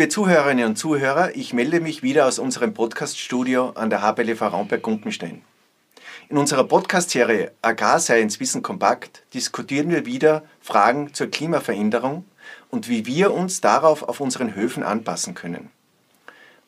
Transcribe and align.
liebe 0.00 0.08
Zuhörerinnen 0.08 0.64
und 0.64 0.76
Zuhörer, 0.76 1.36
ich 1.36 1.52
melde 1.52 1.78
mich 1.78 2.02
wieder 2.02 2.26
aus 2.26 2.38
unserem 2.38 2.72
Podcast-Studio 2.72 3.72
an 3.74 3.90
der 3.90 4.00
HBLV 4.00 4.40
Raumberg-Gumpenstein. 4.40 5.42
In 6.30 6.38
unserer 6.38 6.64
Podcast-Serie 6.64 7.52
Agrar 7.60 8.00
Science 8.00 8.40
Wissen 8.40 8.62
Kompakt 8.62 9.24
diskutieren 9.34 9.90
wir 9.90 10.06
wieder 10.06 10.42
Fragen 10.62 11.12
zur 11.12 11.26
Klimaveränderung 11.26 12.24
und 12.70 12.88
wie 12.88 13.04
wir 13.04 13.34
uns 13.34 13.60
darauf 13.60 14.02
auf 14.02 14.20
unseren 14.20 14.54
Höfen 14.54 14.84
anpassen 14.84 15.34
können. 15.34 15.70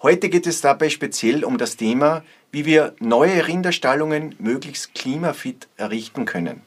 Heute 0.03 0.29
geht 0.29 0.47
es 0.47 0.61
dabei 0.61 0.91
speziell 0.91 1.43
um 1.43 1.57
das 1.57 1.79
Thema, 1.79 2.25
wie 2.51 2.67
wir 2.67 2.95
neue 2.99 3.47
Rinderstallungen 3.49 4.35
möglichst 4.41 4.95
klimafit 4.95 5.69
errichten 5.79 6.27
können. 6.27 6.61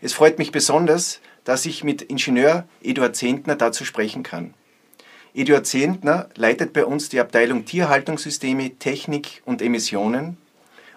Es 0.00 0.14
freut 0.14 0.38
mich 0.38 0.52
besonders, 0.52 1.20
dass 1.44 1.66
ich 1.66 1.84
mit 1.84 2.00
Ingenieur 2.00 2.66
Eduard 2.82 3.14
Zehntner 3.14 3.56
dazu 3.56 3.84
sprechen 3.84 4.22
kann. 4.22 4.54
Eduard 5.36 5.66
Zehntner 5.66 6.30
leitet 6.34 6.72
bei 6.72 6.86
uns 6.86 7.10
die 7.10 7.20
Abteilung 7.20 7.66
Tierhaltungssysteme, 7.66 8.78
Technik 8.78 9.42
und 9.44 9.60
Emissionen 9.60 10.38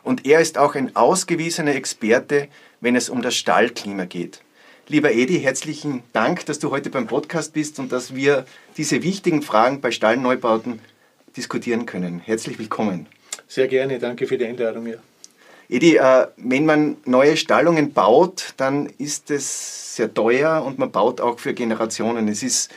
und 0.02 0.26
er 0.26 0.40
ist 0.40 0.58
auch 0.58 0.76
ein 0.76 0.96
ausgewiesener 0.96 1.76
Experte, 1.76 2.48
wenn 2.80 2.96
es 2.96 3.10
um 3.10 3.22
das 3.22 3.36
Stallklima 3.36 4.06
geht. 4.06 4.40
Lieber 4.88 5.12
Edi, 5.12 5.42
herzlichen 5.42 6.04
Dank, 6.14 6.46
dass 6.46 6.58
du 6.58 6.72
heute 6.72 6.90
beim 6.90 7.06
Podcast 7.06 7.52
bist 7.52 7.80
und 7.80 7.92
dass 7.92 8.16
wir 8.16 8.46
diese 8.78 9.04
wichtigen 9.04 9.42
Fragen 9.42 9.82
bei 9.82 9.92
Stallneubauten 9.92 10.80
diskutieren 11.36 11.86
können. 11.86 12.22
Herzlich 12.24 12.58
willkommen. 12.60 13.08
Sehr 13.46 13.68
gerne, 13.68 14.00
danke 14.00 14.26
für 14.26 14.38
die 14.38 14.46
Einladung. 14.46 14.88
Ja. 14.88 14.96
Edi, 15.68 15.98
äh, 15.98 16.28
wenn 16.38 16.66
man 16.66 16.96
neue 17.04 17.36
Stallungen 17.36 17.92
baut, 17.92 18.54
dann 18.56 18.86
ist 19.00 19.32
es 19.32 19.98
sehr 19.98 20.14
teuer 20.14 20.64
und 20.66 20.80
man 20.80 20.92
baut 20.92 21.20
auch 21.20 21.40
für 21.40 21.54
Generationen. 21.54 22.30
Es 22.30 22.42
ist, 22.42 22.72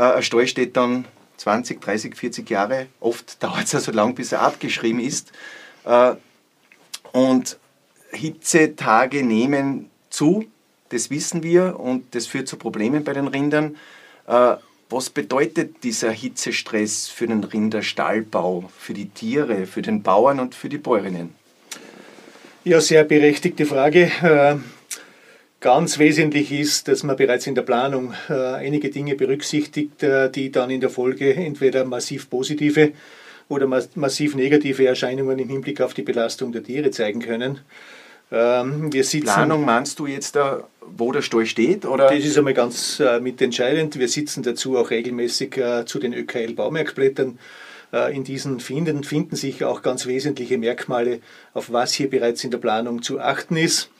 ein 0.00 0.22
Stall 0.22 0.46
steht 0.46 0.76
dann 0.76 1.04
20, 1.36 1.80
30, 1.80 2.16
40 2.16 2.50
Jahre. 2.50 2.86
Oft 3.00 3.42
dauert 3.42 3.64
es 3.64 3.72
ja 3.72 3.80
so 3.80 3.92
lang, 3.92 4.14
bis 4.14 4.32
er 4.32 4.42
abgeschrieben 4.42 5.00
ist. 5.00 5.32
Äh, 5.84 6.14
und 7.12 7.58
Hitzetage 8.12 9.22
nehmen 9.22 9.90
zu, 10.10 10.46
das 10.90 11.10
wissen 11.10 11.42
wir 11.42 11.80
und 11.80 12.14
das 12.14 12.26
führt 12.26 12.48
zu 12.48 12.56
Problemen 12.56 13.04
bei 13.04 13.12
den 13.12 13.26
Rindern. 13.26 13.76
Äh, 14.26 14.56
was 14.90 15.08
bedeutet 15.08 15.82
dieser 15.84 16.10
Hitzestress 16.10 17.08
für 17.08 17.26
den 17.26 17.44
Rinderstallbau, 17.44 18.70
für 18.76 18.92
die 18.92 19.08
Tiere, 19.08 19.66
für 19.66 19.80
den 19.80 20.02
Bauern 20.02 20.38
und 20.38 20.54
für 20.54 20.68
die 20.68 20.76
Bäuerinnen? 20.76 21.34
Ja, 22.64 22.80
sehr 22.80 23.02
berechtigte 23.04 23.64
Frage. 23.64 24.60
Äh, 25.62 25.64
ganz 25.64 25.98
wesentlich 25.98 26.52
ist, 26.52 26.88
dass 26.88 27.02
man 27.02 27.16
bereits 27.16 27.46
in 27.46 27.54
der 27.54 27.62
Planung 27.62 28.14
äh, 28.28 28.32
einige 28.32 28.90
Dinge 28.90 29.14
berücksichtigt, 29.14 30.04
die 30.34 30.52
dann 30.52 30.70
in 30.70 30.80
der 30.80 30.90
Folge 30.90 31.34
entweder 31.34 31.84
massiv 31.84 32.28
positive 32.28 32.92
oder 33.48 33.66
massiv 33.94 34.34
negative 34.34 34.86
Erscheinungen 34.86 35.38
im 35.38 35.48
Hinblick 35.48 35.80
auf 35.80 35.94
die 35.94 36.02
Belastung 36.02 36.52
der 36.52 36.62
Tiere 36.62 36.90
zeigen 36.90 37.20
können. 37.20 37.60
Ähm, 38.30 38.92
wir 38.92 39.04
sitzen, 39.04 39.26
Planung 39.26 39.64
meinst 39.64 39.98
du 39.98 40.06
jetzt, 40.06 40.36
da, 40.36 40.66
wo 40.80 41.12
der 41.12 41.20
Stall 41.20 41.44
steht? 41.44 41.84
Oder? 41.84 42.08
Das 42.08 42.24
ist 42.24 42.38
einmal 42.38 42.54
ganz 42.54 42.98
äh, 42.98 43.20
mitentscheidend. 43.20 43.98
Wir 43.98 44.08
sitzen 44.08 44.42
dazu 44.42 44.78
auch 44.78 44.90
regelmäßig 44.90 45.58
äh, 45.58 45.84
zu 45.84 45.98
den 45.98 46.14
ÖKL-Baumerkblättern. 46.14 47.38
Äh, 47.92 48.16
in 48.16 48.24
diesen 48.24 48.58
finden, 48.60 49.04
finden 49.04 49.36
sich 49.36 49.64
auch 49.64 49.82
ganz 49.82 50.06
wesentliche 50.06 50.56
Merkmale, 50.56 51.20
auf 51.52 51.72
was 51.72 51.92
hier 51.92 52.08
bereits 52.08 52.42
in 52.42 52.50
der 52.50 52.58
Planung 52.58 53.02
zu 53.02 53.20
achten 53.20 53.56
ist. 53.56 53.90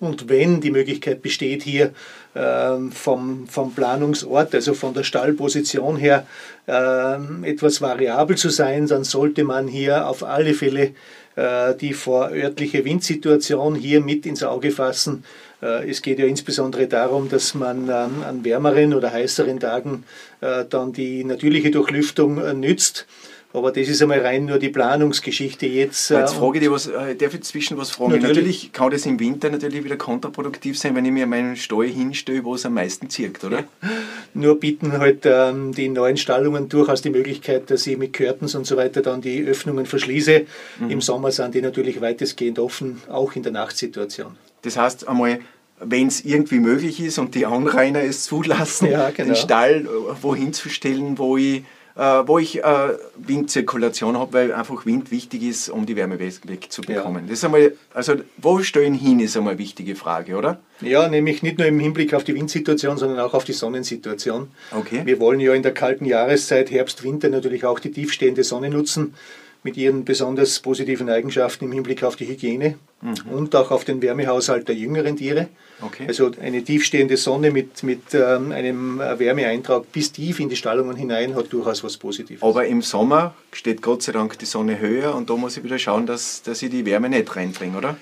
Und 0.00 0.28
wenn 0.28 0.60
die 0.60 0.70
Möglichkeit 0.70 1.22
besteht, 1.22 1.62
hier 1.62 1.92
ähm, 2.34 2.92
vom, 2.92 3.46
vom 3.46 3.74
Planungsort, 3.74 4.54
also 4.54 4.74
von 4.74 4.94
der 4.94 5.04
Stallposition 5.04 5.96
her, 5.96 6.26
ähm, 6.66 7.44
etwas 7.44 7.80
variabel 7.80 8.36
zu 8.36 8.50
sein, 8.50 8.86
dann 8.86 9.04
sollte 9.04 9.44
man 9.44 9.68
hier 9.68 10.08
auf 10.08 10.24
alle 10.24 10.54
Fälle 10.54 10.94
äh, 11.36 11.74
die 11.74 11.94
vorörtliche 11.94 12.84
Windsituation 12.84 13.74
hier 13.74 14.00
mit 14.00 14.24
ins 14.24 14.44
Auge 14.44 14.70
fassen. 14.70 15.24
Äh, 15.60 15.90
es 15.90 16.00
geht 16.00 16.20
ja 16.20 16.26
insbesondere 16.26 16.86
darum, 16.86 17.28
dass 17.28 17.54
man 17.54 17.90
an 17.90 18.44
wärmeren 18.44 18.94
oder 18.94 19.12
heißeren 19.12 19.58
Tagen 19.58 20.04
äh, 20.40 20.64
dann 20.68 20.92
die 20.92 21.24
natürliche 21.24 21.72
Durchlüftung 21.72 22.60
nützt. 22.60 23.06
Aber 23.54 23.70
das 23.70 23.88
ist 23.88 24.02
einmal 24.02 24.18
rein 24.18 24.46
nur 24.46 24.58
die 24.58 24.68
Planungsgeschichte 24.68 25.66
jetzt. 25.66 26.10
Jetzt 26.10 26.32
äh, 26.32 26.36
frage 26.36 26.58
ich 26.58 26.64
dich, 26.64 26.72
was, 26.72 26.88
äh, 26.88 27.14
darf 27.14 27.34
ich 27.34 27.42
zwischen 27.42 27.78
was 27.78 27.92
fragen? 27.92 28.10
Natürlich. 28.10 28.36
natürlich. 28.36 28.72
kann 28.72 28.90
das 28.90 29.06
im 29.06 29.20
Winter 29.20 29.48
natürlich 29.48 29.84
wieder 29.84 29.96
kontraproduktiv 29.96 30.76
sein, 30.76 30.96
wenn 30.96 31.04
ich 31.04 31.12
mir 31.12 31.28
meinen 31.28 31.54
Stall 31.54 31.86
hinstelle, 31.86 32.44
wo 32.44 32.56
es 32.56 32.66
am 32.66 32.74
meisten 32.74 33.08
zirkt, 33.08 33.44
oder? 33.44 33.62
Nur 34.34 34.58
bieten 34.58 34.98
halt 34.98 35.20
ähm, 35.24 35.72
die 35.72 35.88
neuen 35.88 36.16
Stallungen 36.16 36.68
durchaus 36.68 37.00
die 37.02 37.10
Möglichkeit, 37.10 37.70
dass 37.70 37.86
ich 37.86 37.96
mit 37.96 38.12
Curtains 38.12 38.56
und 38.56 38.66
so 38.66 38.76
weiter 38.76 39.02
dann 39.02 39.20
die 39.20 39.44
Öffnungen 39.44 39.86
verschließe. 39.86 40.46
Mhm. 40.80 40.90
Im 40.90 41.00
Sommer 41.00 41.30
sind 41.30 41.54
die 41.54 41.62
natürlich 41.62 42.00
weitestgehend 42.00 42.58
offen, 42.58 43.02
auch 43.08 43.36
in 43.36 43.44
der 43.44 43.52
Nachtsituation. 43.52 44.34
Das 44.62 44.76
heißt 44.76 45.06
einmal, 45.06 45.38
wenn 45.78 46.08
es 46.08 46.24
irgendwie 46.24 46.58
möglich 46.58 46.98
ist 47.00 47.18
und 47.18 47.36
die 47.36 47.46
Anrainer 47.46 48.02
es 48.02 48.24
zulassen, 48.24 48.90
ja, 48.90 49.10
genau. 49.16 49.28
den 49.28 49.36
Stall 49.36 49.86
äh, 49.86 50.22
wohin 50.22 50.52
zu 50.52 50.68
stellen, 50.68 51.18
wo 51.18 51.36
ich 51.36 51.62
wo 51.96 52.38
ich 52.38 52.62
äh, 52.64 52.96
Windzirkulation 53.16 54.18
habe, 54.18 54.32
weil 54.32 54.52
einfach 54.52 54.84
Wind 54.84 55.10
wichtig 55.12 55.42
ist, 55.42 55.68
um 55.68 55.86
die 55.86 55.94
Wärme 55.94 56.18
wegzubekommen. 56.18 57.24
Ja. 57.24 57.28
Das 57.28 57.38
ist 57.38 57.44
einmal, 57.44 57.74
also 57.92 58.14
wo 58.36 58.60
stellen 58.62 58.94
hin, 58.94 59.20
ist 59.20 59.36
einmal 59.36 59.52
eine 59.52 59.60
wichtige 59.60 59.94
Frage, 59.94 60.36
oder? 60.36 60.58
Ja, 60.80 61.08
nämlich 61.08 61.42
nicht 61.42 61.58
nur 61.58 61.68
im 61.68 61.78
Hinblick 61.78 62.12
auf 62.14 62.24
die 62.24 62.34
Windsituation, 62.34 62.96
sondern 62.96 63.20
auch 63.20 63.32
auf 63.32 63.44
die 63.44 63.52
Sonnensituation. 63.52 64.48
Okay. 64.72 65.02
Wir 65.04 65.20
wollen 65.20 65.38
ja 65.38 65.54
in 65.54 65.62
der 65.62 65.72
kalten 65.72 66.04
Jahreszeit, 66.04 66.70
Herbst, 66.70 67.04
Winter 67.04 67.28
natürlich 67.28 67.64
auch 67.64 67.78
die 67.78 67.92
tiefstehende 67.92 68.42
Sonne 68.42 68.70
nutzen 68.70 69.14
mit 69.64 69.78
ihren 69.78 70.04
besonders 70.04 70.60
positiven 70.60 71.08
Eigenschaften 71.08 71.64
im 71.64 71.72
Hinblick 71.72 72.04
auf 72.04 72.16
die 72.16 72.28
Hygiene 72.28 72.76
mhm. 73.00 73.32
und 73.32 73.56
auch 73.56 73.70
auf 73.70 73.84
den 73.84 74.00
Wärmehaushalt 74.02 74.68
der 74.68 74.76
jüngeren 74.76 75.16
Tiere. 75.16 75.48
Okay. 75.80 76.04
Also 76.06 76.30
eine 76.40 76.62
tiefstehende 76.62 77.16
Sonne 77.16 77.50
mit, 77.50 77.82
mit 77.82 78.12
ähm, 78.12 78.52
einem 78.52 78.98
Wärmeeintrag 78.98 79.90
bis 79.90 80.12
tief 80.12 80.38
in 80.38 80.50
die 80.50 80.56
Stallungen 80.56 80.96
hinein 80.96 81.34
hat 81.34 81.52
durchaus 81.52 81.82
was 81.82 81.96
Positives. 81.96 82.42
Aber 82.42 82.66
im 82.66 82.82
Sommer 82.82 83.34
steht 83.52 83.80
Gott 83.80 84.02
sei 84.02 84.12
Dank 84.12 84.38
die 84.38 84.44
Sonne 84.44 84.78
höher 84.78 85.14
und 85.14 85.30
da 85.30 85.34
muss 85.34 85.56
ich 85.56 85.64
wieder 85.64 85.78
schauen, 85.78 86.06
dass, 86.06 86.42
dass 86.42 86.62
ich 86.62 86.70
die 86.70 86.84
Wärme 86.84 87.08
nicht 87.08 87.34
reinbringe, 87.34 87.78
oder? 87.78 87.96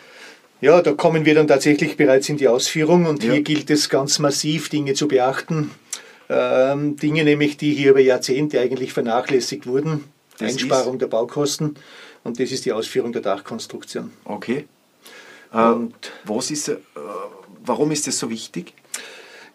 Ja, 0.60 0.82
da 0.82 0.92
kommen 0.92 1.24
wir 1.24 1.34
dann 1.34 1.48
tatsächlich 1.48 1.96
bereits 1.96 2.28
in 2.28 2.36
die 2.36 2.48
Ausführung 2.48 3.06
und 3.06 3.22
ja. 3.22 3.32
hier 3.32 3.42
gilt 3.42 3.70
es 3.70 3.88
ganz 3.88 4.18
massiv, 4.18 4.68
Dinge 4.68 4.94
zu 4.94 5.08
beachten. 5.08 5.70
Ähm, 6.28 6.96
Dinge 6.96 7.24
nämlich, 7.24 7.56
die 7.56 7.72
hier 7.72 7.90
über 7.90 8.00
Jahrzehnte 8.00 8.60
eigentlich 8.60 8.92
vernachlässigt 8.92 9.66
wurden. 9.66 10.04
Das 10.38 10.52
Einsparung 10.52 10.98
der 10.98 11.06
Baukosten 11.06 11.76
und 12.24 12.40
das 12.40 12.52
ist 12.52 12.64
die 12.64 12.72
Ausführung 12.72 13.12
der 13.12 13.22
Dachkonstruktion. 13.22 14.10
Okay. 14.24 14.66
Und 15.52 15.94
was 16.24 16.50
ist, 16.50 16.68
äh, 16.68 16.76
warum 17.64 17.90
ist 17.90 18.06
das 18.06 18.18
so 18.18 18.30
wichtig? 18.30 18.72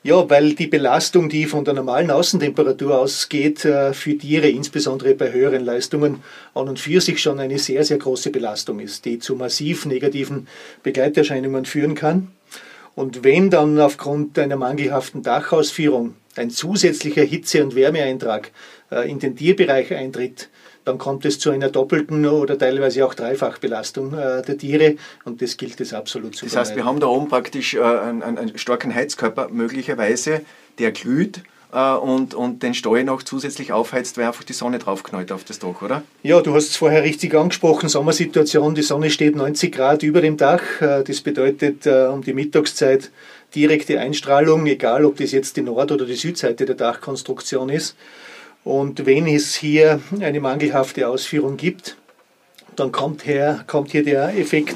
Ja, 0.04 0.30
weil 0.30 0.54
die 0.54 0.68
Belastung, 0.68 1.28
die 1.28 1.48
von 1.48 1.66
der 1.66 1.74
normalen 1.74 2.12
Außentemperatur 2.12 3.00
ausgeht, 3.00 3.66
äh, 3.66 3.94
für 3.94 4.18
Tiere, 4.18 4.48
insbesondere 4.48 5.16
bei 5.16 5.34
höheren 5.34 5.66
Leistungen, 5.66 6.24
an 6.54 6.70
und 6.70 6.80
für 6.80 7.02
sich 7.02 7.22
schon 7.22 7.40
eine 7.40 7.58
sehr, 7.58 7.84
sehr 7.84 7.98
große 7.98 8.30
Belastung 8.30 8.80
ist, 8.80 9.06
die 9.06 9.18
zu 9.20 9.36
massiv 9.36 9.86
negativen 9.86 10.48
Begleiterscheinungen 10.84 11.66
führen 11.66 11.96
kann. 11.96 12.32
Und 12.96 13.24
wenn 13.24 13.50
dann 13.50 13.80
aufgrund 13.80 14.38
einer 14.40 14.56
mangelhaften 14.56 15.24
Dachausführung 15.24 16.14
ein 16.36 16.52
zusätzlicher 16.52 17.24
Hitze- 17.24 17.64
und 17.64 17.76
Wärmeeintrag 17.76 18.52
äh, 18.92 19.10
in 19.10 19.20
den 19.20 19.36
Tierbereich 19.36 19.94
eintritt, 19.94 20.50
dann 20.88 20.98
kommt 20.98 21.26
es 21.26 21.38
zu 21.38 21.52
einer 21.52 21.70
doppelten 21.70 22.26
oder 22.26 22.58
teilweise 22.58 23.06
auch 23.06 23.14
Dreifachbelastung 23.14 24.14
äh, 24.14 24.42
der 24.42 24.58
Tiere 24.58 24.96
und 25.26 25.42
das 25.42 25.58
gilt 25.58 25.82
es 25.82 25.94
absolut 25.94 26.36
zu 26.36 26.46
Das 26.46 26.56
heißt, 26.56 26.76
wir 26.76 26.86
haben 26.86 27.00
da 27.00 27.08
oben 27.08 27.28
praktisch 27.28 27.74
äh, 27.74 27.82
einen, 27.82 28.22
einen, 28.24 28.58
starken 28.58 28.96
Heizkörper 28.96 29.50
möglicherweise, 29.50 30.42
der 30.80 30.92
glüht 30.92 31.42
äh, 31.74 31.94
und, 31.94 32.34
und 32.34 32.64
den 32.64 32.74
Stall 32.74 33.04
noch 33.04 33.22
zusätzlich 33.22 33.74
aufheizt, 33.74 34.18
weil 34.18 34.28
einfach 34.28 34.46
die 34.46 34.54
Sonne 34.54 34.80
draufknallt 34.80 35.34
auf 35.34 35.44
das 35.44 35.60
Dach, 35.60 35.82
oder? 35.82 36.04
Ja, 36.24 36.40
du 36.40 36.56
hast 36.56 36.70
es 36.70 36.78
vorher 36.78 37.04
richtig 37.04 37.36
angesprochen, 37.36 37.90
Sommersituation, 37.90 38.74
die 38.74 38.82
Sonne 38.82 39.10
steht 39.10 39.36
90 39.36 39.74
Grad 39.74 40.04
über 40.04 40.22
dem 40.22 40.38
Dach, 40.38 40.62
äh, 40.80 41.04
das 41.04 41.20
bedeutet 41.20 41.86
äh, 41.86 42.06
um 42.06 42.24
die 42.24 42.34
Mittagszeit 42.34 43.12
direkte 43.54 44.00
Einstrahlung, 44.00 44.66
egal 44.68 45.04
ob 45.04 45.18
das 45.18 45.34
jetzt 45.34 45.58
die 45.58 45.62
Nord- 45.62 45.92
oder 45.92 46.06
die 46.06 46.16
Südseite 46.16 46.66
der 46.66 46.76
Dachkonstruktion 46.76 47.70
ist. 47.70 47.96
Und 48.68 49.06
wenn 49.06 49.28
es 49.28 49.56
hier 49.56 50.02
eine 50.20 50.42
mangelhafte 50.42 51.08
Ausführung 51.08 51.56
gibt, 51.56 51.96
dann 52.76 52.92
kommt, 52.92 53.26
her, 53.26 53.64
kommt 53.66 53.92
hier 53.92 54.04
der 54.04 54.38
Effekt 54.38 54.76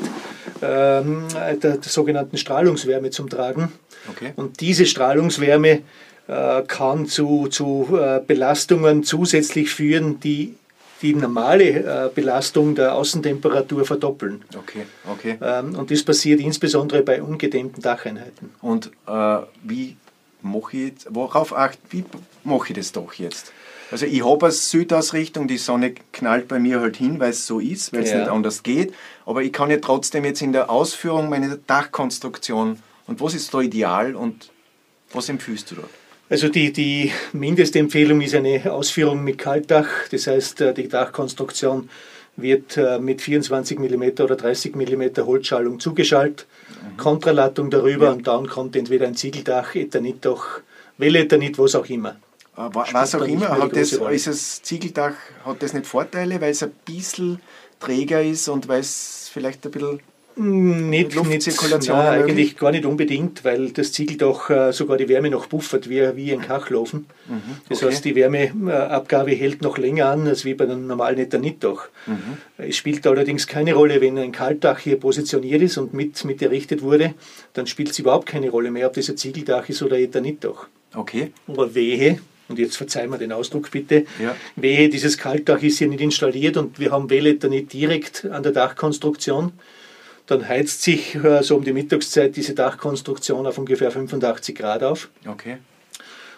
ähm, 0.62 1.26
der, 1.62 1.78
der, 1.78 1.84
sogenannten 1.84 2.38
Strahlungswärme 2.38 3.10
zum 3.10 3.30
Tragen. 3.30 3.70
Okay. 4.10 4.32
Und 4.38 4.62
diese 4.62 4.86
Strahlungswärme 4.86 5.82
äh, 6.28 6.62
kann 6.68 7.06
zu, 7.06 7.48
zu 7.48 8.00
äh, 8.00 8.22
Belastungen 8.26 9.04
zusätzlich 9.04 9.70
führen, 9.70 10.22
die 10.22 10.56
die 11.02 11.14
normale 11.14 12.06
äh, 12.06 12.10
Belastung 12.14 12.76
der 12.76 12.96
Außentemperatur 12.96 13.86
verdoppeln. 13.86 14.44
Okay, 14.56 14.86
okay. 15.12 15.38
Ähm, 15.42 15.76
und 15.76 15.92
das 15.92 16.04
passiert 16.04 16.40
insbesondere 16.40 17.02
bei 17.02 17.22
ungedämmten 17.22 17.82
Dacheinheiten. 17.82 18.52
Und 18.62 18.92
äh, 19.08 19.38
wie 19.64 19.98
mache 20.44 20.78
ich, 20.78 20.94
worauf 21.10 21.54
acht, 21.54 21.80
wie 21.90 22.06
mache 22.44 22.70
ich 22.70 22.76
das 22.76 22.92
doch 22.92 23.14
jetzt? 23.16 23.52
Also 23.92 24.06
ich 24.06 24.24
habe 24.26 24.46
eine 24.46 24.52
Südausrichtung, 24.54 25.48
die 25.48 25.58
Sonne 25.58 25.94
knallt 26.14 26.48
bei 26.48 26.60
mir 26.60 26.80
halt 26.80 26.96
hin, 26.98 27.20
weil 27.20 27.32
es 27.32 27.46
so 27.46 27.60
ist, 27.60 27.92
weil 27.94 28.04
es 28.04 28.12
Ja. 28.12 28.20
nicht 28.20 28.30
anders 28.30 28.64
geht. 28.64 28.94
Aber 29.26 29.44
ich 29.44 29.52
kann 29.52 29.70
ja 29.70 29.78
trotzdem 29.78 30.24
jetzt 30.26 30.42
in 30.42 30.54
der 30.54 30.70
Ausführung 30.70 31.30
meine 31.30 31.58
Dachkonstruktion 31.68 32.80
und 33.08 33.20
was 33.22 33.34
ist 33.34 33.54
da 33.54 33.60
ideal 33.60 34.16
und 34.16 34.50
was 35.14 35.28
empfiehlst 35.30 35.72
du 35.72 35.76
dort? 35.76 35.90
Also 36.30 36.48
die, 36.48 36.72
die 36.72 37.12
Mindestempfehlung 37.34 38.22
ist 38.22 38.34
eine 38.34 38.72
Ausführung 38.72 39.22
mit 39.26 39.38
Kaltdach. 39.38 39.88
Das 40.12 40.28
heißt, 40.28 40.62
äh, 40.62 40.74
die 40.74 40.88
Dachkonstruktion 40.88 41.90
wird 42.38 42.78
äh, 42.78 42.98
mit 43.00 43.22
24 43.22 43.78
mm 43.78 44.04
oder 44.22 44.38
30 44.38 44.74
mm 44.74 45.04
Holzschalung 45.26 45.82
zugeschaltet, 45.82 46.48
Kontralattung 46.96 47.70
darüber 47.70 48.06
Ja. 48.06 48.12
und 48.14 48.26
dann 48.26 48.48
kommt 48.48 48.78
entweder 48.78 49.08
ein 49.08 49.16
Ziegeldach, 49.16 49.76
Ethanitdach, 49.76 50.62
Wellethanit, 50.98 51.60
was 51.60 51.76
auch 51.76 51.88
immer. 51.88 52.16
Äh, 52.70 52.94
Was 52.94 53.16
auch 53.16 53.22
immer, 53.26 53.50
hat 53.50 53.76
das, 53.76 53.94
ist 53.94 54.28
das 54.28 54.62
Ziegeldach, 54.62 55.14
hat 55.46 55.62
das 55.64 55.74
nicht 55.74 55.86
Vorteile, 55.88 56.40
weil 56.42 56.52
es 56.52 56.64
ein 56.64 56.72
bisschen 56.86 57.40
träger 57.80 58.22
ist 58.22 58.48
und 58.50 58.68
weil 58.68 58.82
es 58.82 59.30
vielleicht 59.34 59.66
ein 59.66 59.72
bisschen 59.72 60.00
Mm, 60.38 60.90
Nicht, 60.90 61.14
Luftzirkulation 61.14 61.98
nicht, 61.98 62.06
nein, 62.08 62.24
eigentlich 62.24 62.58
gar 62.58 62.72
nicht 62.72 62.86
unbedingt, 62.86 63.44
weil 63.44 63.72
das 63.72 63.92
Ziegeldach 63.92 64.50
äh, 64.50 64.72
sogar 64.72 64.96
die 64.96 65.10
Wärme 65.10 65.30
noch 65.30 65.48
buffert, 65.48 65.90
wie, 65.90 66.16
wie 66.16 66.32
ein 66.32 66.40
Kachelofen. 66.42 67.06
Das 67.68 67.82
Mhm, 67.82 67.86
okay. 67.86 67.86
heißt, 67.94 68.06
die 68.06 68.16
Wärmeabgabe 68.16 69.32
hält 69.32 69.62
noch 69.62 69.78
länger 69.78 70.08
an, 70.08 70.26
als 70.28 70.46
wie 70.46 70.54
bei 70.54 70.64
einem 70.64 70.88
normalen 70.88 71.18
Ethanitdach. 71.20 71.90
Mhm. 72.08 72.38
Es 72.58 72.78
spielt 72.78 73.06
allerdings 73.08 73.46
keine 73.46 73.74
Rolle, 73.74 74.00
wenn 74.00 74.18
ein 74.18 74.32
Kaltdach 74.32 74.80
hier 74.80 74.98
positioniert 74.98 75.62
ist 75.64 75.78
und 75.78 75.94
mit, 75.94 76.24
mit 76.24 76.42
errichtet 76.42 76.82
wurde, 76.82 77.14
dann 77.52 77.68
spielt 77.68 77.92
es 77.92 78.00
überhaupt 78.00 78.26
keine 78.26 78.50
Rolle 78.50 78.72
mehr, 78.72 78.88
ob 78.88 78.94
das 78.94 79.10
ein 79.10 79.18
Ziegeldach 79.18 79.68
ist 79.68 79.82
oder 79.84 79.98
ein 79.98 80.04
Ethanitdach. 80.04 80.68
okay. 80.96 81.34
Aber 81.48 81.76
wehe, 81.76 82.20
und 82.52 82.60
jetzt 82.60 82.78
verzeihen 82.78 83.10
wir 83.10 83.18
den 83.18 83.32
Ausdruck 83.32 83.72
bitte, 83.72 84.06
Ja. 84.22 84.36
wehe, 84.56 84.90
dieses 84.90 85.18
Kaltdach 85.18 85.64
ist 85.64 85.80
hier 85.80 85.88
nicht 85.88 86.02
installiert 86.02 86.56
und 86.58 86.80
wir 86.80 86.92
haben 86.92 87.10
Welletter 87.10 87.48
nicht 87.50 87.74
direkt 87.74 88.26
an 88.32 88.44
der 88.44 88.52
Dachkonstruktion, 88.52 89.54
dann 90.28 90.48
heizt 90.48 90.84
sich 90.84 91.16
äh, 91.16 91.42
so 91.42 91.56
um 91.56 91.64
die 91.64 91.74
Mittagszeit 91.74 92.36
diese 92.36 92.54
Dachkonstruktion 92.54 93.48
auf 93.48 93.58
ungefähr 93.58 93.90
85 93.92 94.56
Grad 94.56 94.84
auf. 94.84 95.10
Okay. 95.28 95.58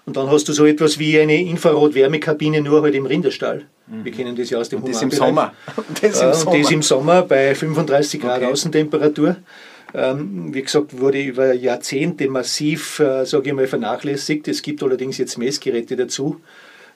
Und 0.06 0.18
dann 0.18 0.30
hast 0.30 0.50
du 0.50 0.54
so 0.54 0.66
etwas 0.66 1.00
wie 1.00 1.18
eine 1.20 1.42
Infrarot-Wärmekabine, 1.42 2.62
nur 2.62 2.82
halt 2.82 2.94
im 2.96 3.06
Rinderstall. 3.06 3.66
Wir 3.88 4.12
kennen 4.12 4.36
das 4.36 4.50
ja 4.50 4.58
aus 4.60 4.70
dem 4.70 4.82
Und 4.84 4.90
das 4.94 5.02
im 5.02 5.12
Humanbereich. 5.12 5.30
Sommer. 5.30 5.54
Das 6.02 6.22
im 6.22 6.28
und 6.28 6.34
Sommer. 6.36 6.58
das 6.60 6.72
im 6.72 6.82
Sommer 6.82 7.22
bei 7.24 7.56
35 7.56 8.22
Grad 8.22 8.42
Okay. 8.42 8.52
Außentemperatur. 8.52 9.36
Ähm, 9.94 10.54
wie 10.54 10.62
gesagt, 10.62 11.00
wurde 11.00 11.22
über 11.22 11.54
Jahrzehnte 11.54 12.28
massiv, 12.30 13.00
äh, 13.00 13.26
sage 13.26 13.50
ich 13.50 13.56
mal, 13.56 13.68
vernachlässigt. 13.68 14.48
Es 14.48 14.62
gibt 14.62 14.82
allerdings 14.82 15.18
jetzt 15.18 15.38
Messgeräte 15.38 15.96
dazu. 15.96 16.42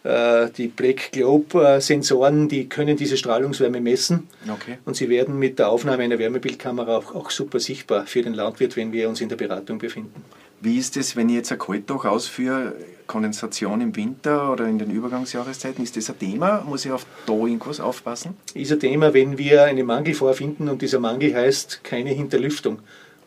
Äh, 0.04 0.50
die 0.58 0.68
Black 0.68 1.12
Globe-Sensoren, 1.12 2.48
die 2.48 2.70
können 2.70 2.98
diese 2.98 3.18
Strahlungswärme 3.18 3.82
messen. 3.82 4.28
Okay. 4.50 4.78
Und 4.86 4.96
sie 4.96 5.10
werden 5.10 5.38
mit 5.38 5.60
der 5.60 5.70
Aufnahme 5.70 6.04
einer 6.04 6.18
Wärmebildkamera 6.18 6.98
auch, 6.98 7.14
auch 7.14 7.30
super 7.30 7.60
sichtbar 7.60 8.08
für 8.08 8.22
den 8.22 8.34
Landwirt, 8.34 8.76
wenn 8.78 8.92
wir 8.92 9.10
uns 9.10 9.22
in 9.22 9.30
der 9.30 9.36
Beratung 9.36 9.80
befinden. 9.80 10.24
Wie 10.62 10.78
ist 10.78 10.98
es, 10.98 11.16
wenn 11.16 11.30
ich 11.30 11.36
jetzt 11.36 11.52
ein 11.52 11.60
Kaltdach 11.60 12.06
ausführe, 12.06 12.74
Kondensation 13.08 13.82
im 13.82 13.96
Winter 13.96 14.52
oder 14.52 14.68
in 14.68 14.78
den 14.80 14.92
Übergangsjahreszeiten, 14.92 15.84
ist 15.84 15.96
das 15.98 16.10
ein 16.10 16.20
Thema? 16.20 16.62
Muss 16.68 16.86
ich 16.86 16.92
auf 16.92 17.06
da 17.26 17.34
irgendwas 17.34 17.80
aufpassen? 17.80 18.36
Ist 18.54 18.72
ein 18.72 18.80
Thema, 18.80 19.14
wenn 19.14 19.38
wir 19.38 19.64
einen 19.64 19.86
Mangel 19.86 20.14
vorfinden 20.14 20.68
und 20.70 20.82
dieser 20.82 21.00
Mangel 21.00 21.34
heißt 21.34 21.84
keine 21.84 22.10
Hinterlüftung 22.12 22.80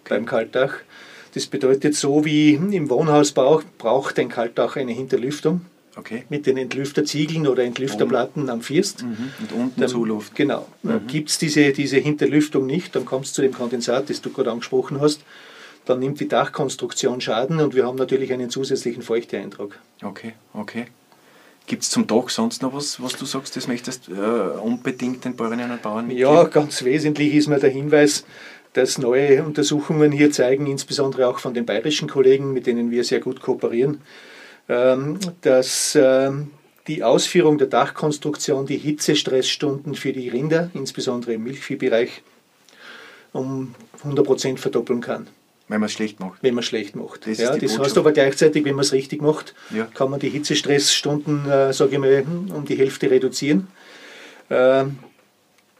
beim 0.08 0.26
Kaltdach. 0.26 0.74
Das 1.34 1.46
bedeutet, 1.46 1.94
so 1.94 2.24
wie 2.24 2.54
im 2.54 2.90
Wohnhausbau 2.90 3.62
braucht 3.78 4.18
ein 4.18 4.28
Kaltdach 4.28 4.76
eine 4.76 4.92
Hinterlüftung 4.92 5.62
Okay. 5.96 6.24
mit 6.28 6.46
den 6.46 6.56
Entlüfterziegeln 6.56 7.46
oder 7.46 7.62
Entlüfterplatten 7.64 8.48
am 8.50 8.60
First. 8.62 9.02
Mhm. 9.02 9.16
Und 9.40 9.52
unten 9.52 9.80
Dann- 9.80 9.88
Zuluft. 9.90 10.34
Genau. 10.34 10.66
Gibt 11.08 11.30
es 11.30 11.38
diese, 11.38 11.72
diese 11.72 11.96
Hinterlüftung 11.98 12.66
nicht, 12.66 12.94
dann 12.96 13.04
kommst 13.04 13.32
du 13.32 13.34
zu 13.36 13.42
dem 13.42 13.52
Kondensat, 13.52 14.10
das 14.10 14.20
du 14.20 14.30
gerade 14.30 14.50
angesprochen 14.50 15.00
hast. 15.00 15.20
Dann 15.90 15.98
nimmt 15.98 16.20
die 16.20 16.28
Dachkonstruktion 16.28 17.20
Schaden 17.20 17.58
und 17.58 17.74
wir 17.74 17.84
haben 17.84 17.96
natürlich 17.96 18.32
einen 18.32 18.48
zusätzlichen 18.48 19.02
Feuchteeintrag. 19.02 19.76
Okay, 20.04 20.34
okay. 20.54 20.86
Gibt 21.66 21.82
es 21.82 21.90
zum 21.90 22.06
Dach 22.06 22.28
sonst 22.28 22.62
noch 22.62 22.72
was, 22.72 23.02
was 23.02 23.16
du 23.16 23.24
sagst, 23.24 23.56
das 23.56 23.66
möchtest 23.66 24.08
äh, 24.08 24.12
unbedingt 24.12 25.24
den 25.24 25.34
Bäuerinnen 25.34 25.68
und 25.68 25.82
Bauern 25.82 26.06
mitgeben? 26.06 26.32
Ja, 26.32 26.44
ganz 26.44 26.84
wesentlich 26.84 27.34
ist 27.34 27.48
mir 27.48 27.58
der 27.58 27.70
Hinweis, 27.70 28.24
dass 28.72 28.98
neue 28.98 29.42
Untersuchungen 29.42 30.12
hier 30.12 30.30
zeigen, 30.30 30.68
insbesondere 30.68 31.26
auch 31.26 31.40
von 31.40 31.54
den 31.54 31.66
bayerischen 31.66 32.08
Kollegen, 32.08 32.52
mit 32.52 32.68
denen 32.68 32.92
wir 32.92 33.02
sehr 33.02 33.18
gut 33.18 33.40
kooperieren, 33.40 34.00
ähm, 34.68 35.18
dass 35.40 35.98
ähm, 36.00 36.52
die 36.86 37.02
Ausführung 37.02 37.58
der 37.58 37.66
Dachkonstruktion 37.66 38.64
die 38.64 38.78
Hitzestressstunden 38.78 39.96
für 39.96 40.12
die 40.12 40.28
Rinder, 40.28 40.70
insbesondere 40.72 41.32
im 41.32 41.42
Milchviehbereich, 41.42 42.22
um 43.32 43.74
100% 44.04 44.58
verdoppeln 44.58 45.00
kann, 45.00 45.26
Wenn 45.70 45.80
man 45.80 45.86
es 45.86 45.92
schlecht 45.92 46.18
macht. 46.18 46.42
wenn 46.42 46.54
man 46.54 46.62
es 46.62 46.66
schlecht 46.66 46.96
macht. 46.96 47.26
Das 47.28 47.38
ja, 47.38 47.56
das 47.56 47.78
heißt 47.78 47.96
aber 47.96 48.10
gleichzeitig, 48.10 48.64
wenn 48.64 48.74
man 48.74 48.84
es 48.84 48.92
richtig 48.92 49.22
macht, 49.22 49.54
Ja. 49.70 49.84
kann 49.84 50.10
man 50.10 50.18
die 50.18 50.28
Hitzestressstunden, 50.28 51.48
äh, 51.48 51.72
sage 51.72 51.92
ich 51.92 51.98
mal, 51.98 52.24
um 52.52 52.64
die 52.64 52.76
Hälfte 52.76 53.08
reduzieren. 53.08 53.68
Ähm, 54.50 54.98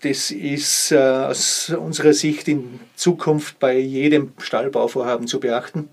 das 0.02 0.30
ist 0.30 0.92
äh, 0.92 0.96
aus 0.96 1.70
unserer 1.70 2.12
Sicht 2.12 2.46
in 2.46 2.78
Zukunft 2.94 3.58
bei 3.58 3.76
jedem 3.78 4.32
Stallbauvorhaben 4.38 5.26
zu 5.26 5.40
beachten. 5.40 5.88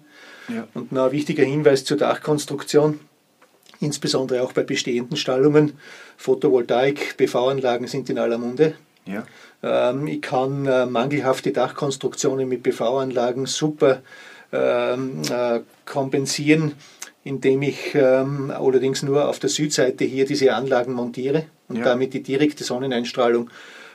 Ja. 0.47 0.67
Und 0.75 0.91
noch 0.91 1.05
ein 1.07 1.11
wichtiger 1.11 1.43
Hinweis 1.43 1.83
zur 1.83 1.97
Dachkonstruktion, 1.97 2.99
insbesondere 3.81 4.43
auch 4.43 4.53
bei 4.53 4.61
bestehenden 4.63 5.17
Stallungen. 5.17 5.73
Photovoltaik, 6.17 7.17
PV-Anlagen 7.17 7.87
sind 7.87 8.09
in 8.11 8.19
aller 8.19 8.37
Munde. 8.37 8.75
Ja. 9.07 9.23
Ähm, 9.63 10.07
ich 10.07 10.21
kann 10.21 10.65
äh, 10.65 10.85
mangelhafte 10.85 11.51
Dachkonstruktionen 11.51 12.47
mit 12.47 12.63
PV-Anlagen 12.63 13.45
super 13.45 14.01
ähm, 14.51 15.21
äh, 15.31 15.59
kompensieren, 15.85 16.73
indem 17.23 17.61
ich 17.63 17.93
ähm, 17.95 18.51
allerdings 18.51 19.03
nur 19.03 19.27
auf 19.27 19.39
der 19.39 19.49
Südseite 19.49 20.05
hier 20.05 20.25
diese 20.25 20.53
Anlagen 20.53 20.93
montiere 20.93 21.45
und 21.67 21.77
Ja. 21.77 21.83
damit 21.85 22.13
die 22.13 22.23
direkte 22.23 22.63
Sonneneinstrahlung 22.63 23.49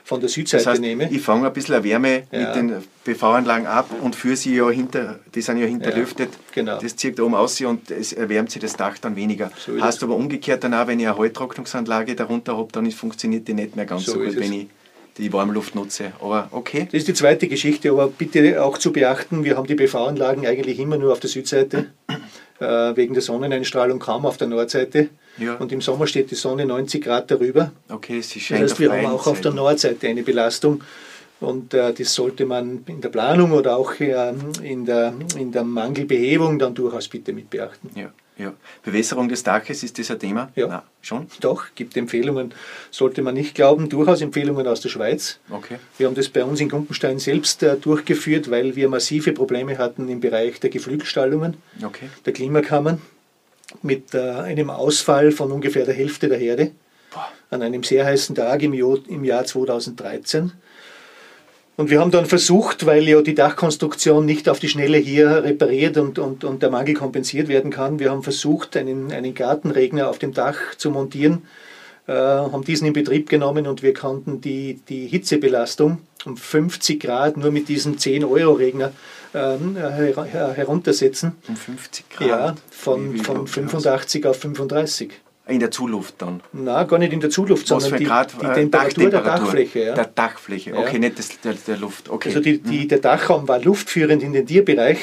von 0.05 0.19
der 0.19 0.27
Südseite 0.29 0.63
Das 0.65 0.71
heißt, 0.73 0.81
nehme. 0.81 1.09
ich 1.09 1.21
fange 1.21 1.47
ein 1.47 1.53
bisschen 1.53 1.81
Wärme 1.83 2.23
Ja. 2.31 2.39
mit 2.39 2.55
den 2.55 2.83
PV-Anlagen 3.05 3.65
ab 3.67 3.89
und 4.01 4.15
führe 4.17 4.35
sie 4.35 4.53
ja 4.55 4.69
hinter, 4.69 5.19
die 5.33 5.41
sind 5.41 5.57
ja 5.57 5.65
hinterlüftet. 5.65 6.29
genau. 6.53 6.77
Das 6.79 6.95
zieht 6.97 7.19
oben 7.21 7.35
aus 7.35 7.59
und 7.61 7.89
es 7.89 8.11
erwärmt 8.11 8.51
sich 8.51 8.61
das 8.61 8.75
Dach 8.75 8.97
dann 8.99 9.15
weniger. 9.15 9.49
So 9.57 9.79
heißt 9.81 10.03
aber 10.03 10.15
umgekehrt 10.15 10.63
dann 10.65 10.73
auch, 10.73 10.87
wenn 10.87 10.99
ich 10.99 11.07
eine 11.07 11.17
Halttrocknungsanlage 11.17 12.15
darunter 12.15 12.57
habe, 12.57 12.69
dann 12.73 12.91
funktioniert 12.91 13.47
die 13.47 13.53
nicht 13.53 13.75
mehr 13.77 13.85
ganz 13.85 14.03
So 14.05 14.13
so, 14.13 14.19
gut, 14.19 14.35
wenn 14.35 14.51
ich 14.53 14.67
die 15.17 15.31
Warmluft 15.31 15.75
nutze. 15.75 16.13
Aber 16.19 16.47
okay. 16.51 16.85
Das 16.85 16.99
ist 16.99 17.07
die 17.07 17.13
zweite 17.13 17.47
Geschichte, 17.47 17.91
aber 17.91 18.07
bitte 18.07 18.63
auch 18.63 18.77
zu 18.77 18.91
beachten, 18.91 19.43
wir 19.43 19.57
haben 19.57 19.67
die 19.67 19.75
PV-Anlagen 19.75 20.45
eigentlich 20.45 20.79
immer 20.79 20.97
nur 20.97 21.11
auf 21.11 21.19
der 21.19 21.29
Südseite, 21.29 21.87
äh, 22.59 22.65
wegen 22.95 23.13
der 23.13 23.21
Sonneneinstrahlung 23.21 23.99
kaum 23.99 24.25
auf 24.25 24.37
der 24.37 24.47
Nordseite. 24.47 25.09
Ja. 25.37 25.55
Und 25.55 25.71
im 25.71 25.81
Sommer 25.81 26.07
steht 26.07 26.31
die 26.31 26.35
Sonne 26.35 26.65
90 26.65 27.03
Grad 27.03 27.31
darüber. 27.31 27.71
Okay, 27.89 28.21
sie 28.21 28.39
Das 28.39 28.43
scheint 28.43 28.61
heißt, 28.63 28.79
wir 28.79 28.91
haben 28.91 29.05
auch 29.07 29.25
auf 29.25 29.41
der. 29.41 29.51
Nordseite 29.51 30.07
eine 30.07 30.23
Belastung. 30.23 30.81
Und 31.43 31.73
äh, 31.73 31.93
das 31.93 32.13
sollte 32.13 32.45
man 32.45 32.83
in 32.87 33.01
der 33.01 33.09
Planung 33.09 33.51
oder 33.51 33.75
auch 33.75 33.99
äh, 33.99 34.33
in, 34.61 34.85
der, 34.85 35.13
in 35.37 35.51
der 35.51 35.65
Mangelbehebung 35.65 36.57
dann 36.57 36.73
durchaus 36.73 37.09
bitte 37.09 37.33
mit 37.33 37.49
beachten. 37.49 37.89
Ja, 37.95 38.11
ja. 38.37 38.53
Bewässerung 38.81 39.27
des 39.27 39.43
Daches, 39.43 39.83
ist 39.83 39.99
das 39.99 40.09
ein 40.09 40.19
Thema? 40.19 40.51
Ja. 40.55 40.67
Nein, 40.67 40.81
schon? 41.01 41.27
Doch, 41.41 41.65
gibt 41.75 41.97
Empfehlungen, 41.97 42.53
sollte 42.91 43.21
man 43.21 43.33
nicht 43.33 43.55
glauben, 43.55 43.89
durchaus 43.89 44.21
Empfehlungen 44.21 44.65
aus 44.67 44.79
der 44.79 44.87
Schweiz. 44.89 45.39
Okay. 45.49 45.79
Wir 45.97 46.07
haben 46.07 46.15
das 46.15 46.29
bei 46.29 46.45
uns 46.45 46.61
in 46.61 46.69
Gumpenstein 46.69 47.19
selbst 47.19 47.61
äh, 47.61 47.75
durchgeführt, 47.75 48.49
weil 48.49 48.77
wir 48.77 48.87
massive 48.87 49.33
Probleme 49.33 49.77
hatten 49.77 50.07
im 50.07 50.21
Bereich 50.21 50.61
der 50.61 50.69
Geflügelstallungen, 50.69 51.57
Okay. 51.83 52.07
der 52.25 52.31
Klimakammern, 52.31 53.01
mit 53.81 54.13
äh, 54.13 54.19
einem 54.19 54.69
Ausfall 54.69 55.33
von 55.33 55.51
ungefähr 55.51 55.85
der 55.85 55.93
Hälfte 55.93 56.29
der 56.29 56.37
Herde 56.37 56.71
Boah. 57.11 57.27
an 57.49 57.61
einem 57.61 57.83
sehr 57.83 58.05
heißen 58.05 58.33
Tag 58.33 58.63
im 58.63 58.73
Jahr, 58.73 58.97
im 59.09 59.25
Jahr 59.25 59.43
2013. 59.43 60.53
Und 61.75 61.89
wir 61.89 61.99
haben 61.99 62.11
dann 62.11 62.27
versucht, 62.27 62.85
weil 62.85 63.07
ja 63.07 63.21
die 63.21 63.33
Dachkonstruktion 63.33 64.25
nicht 64.25 64.47
auf 64.47 64.59
die 64.59 64.69
Schnelle 64.69 64.97
hier 64.97 65.43
repariert 65.43 65.97
und, 65.97 66.19
und, 66.19 66.43
und 66.43 66.61
der 66.61 66.69
Mangel 66.69 66.93
kompensiert 66.93 67.47
werden 67.47 67.71
kann, 67.71 67.99
wir 67.99 68.11
haben 68.11 68.21
versucht, 68.21 68.77
einen, 68.77 69.11
einen 69.11 69.33
Gartenregner 69.33 70.07
auf 70.07 70.19
dem 70.19 70.33
Dach 70.33 70.57
zu 70.77 70.91
montieren, 70.91 71.43
äh, 72.05 72.13
haben 72.13 72.63
diesen 72.63 72.85
in 72.85 72.93
Betrieb 72.93 73.27
genommen 73.27 73.65
und 73.65 73.81
wir 73.81 73.93
konnten 73.93 74.39
die, 74.39 74.81
die 74.87 75.07
Hitzebelastung 75.07 75.99
um 76.25 76.37
50 76.37 76.99
Grad 77.01 77.37
nur 77.37 77.51
mit 77.51 77.69
diesem 77.69 77.95
10-Euro-Regner 77.95 78.91
ähm, 79.33 79.75
her 79.75 80.53
heruntersetzen. 80.55 81.35
Um 81.47 81.55
50 81.55 82.09
Grad. 82.09 82.27
Ja, 82.27 82.55
von, 82.69 83.17
von 83.17 83.47
schaut 83.47 83.47
das 83.47 83.51
85 83.51 84.25
auf 84.27 84.39
35. 84.39 85.09
In 85.45 85.59
der 85.59 85.71
Zuluft 85.71 86.15
dann. 86.19 86.39
Na, 86.53 86.83
gar 86.83 86.97
nicht 86.99 87.11
in 87.11 87.19
der 87.19 87.29
Zuluft, 87.29 87.69
Was 87.69 87.83
sondern 87.83 87.99
die, 87.99 88.05
Grad? 88.05 88.33
die 88.41 88.45
äh, 88.45 88.53
Temperatur 88.53 89.09
der. 89.09 89.21
Dachfläche. 89.21 89.79
Ja. 89.79 89.93
Der 89.93 90.05
Dachfläche, 90.05 90.69
Ja. 90.69 90.77
okay, 90.77 90.99
nicht 90.99 91.19
das, 91.19 91.41
der, 91.41 91.53
der 91.53 91.77
Luft. 91.77 92.09
Okay. 92.09 92.29
Also 92.29 92.39
die, 92.39 92.59
die, 92.59 92.87
der 92.87 92.99
Dachraum 92.99 93.45
war 93.47 93.59
luftführend 93.59 94.23
in 94.23 94.31
den 94.31 94.47
Tierbereich. 94.47 94.99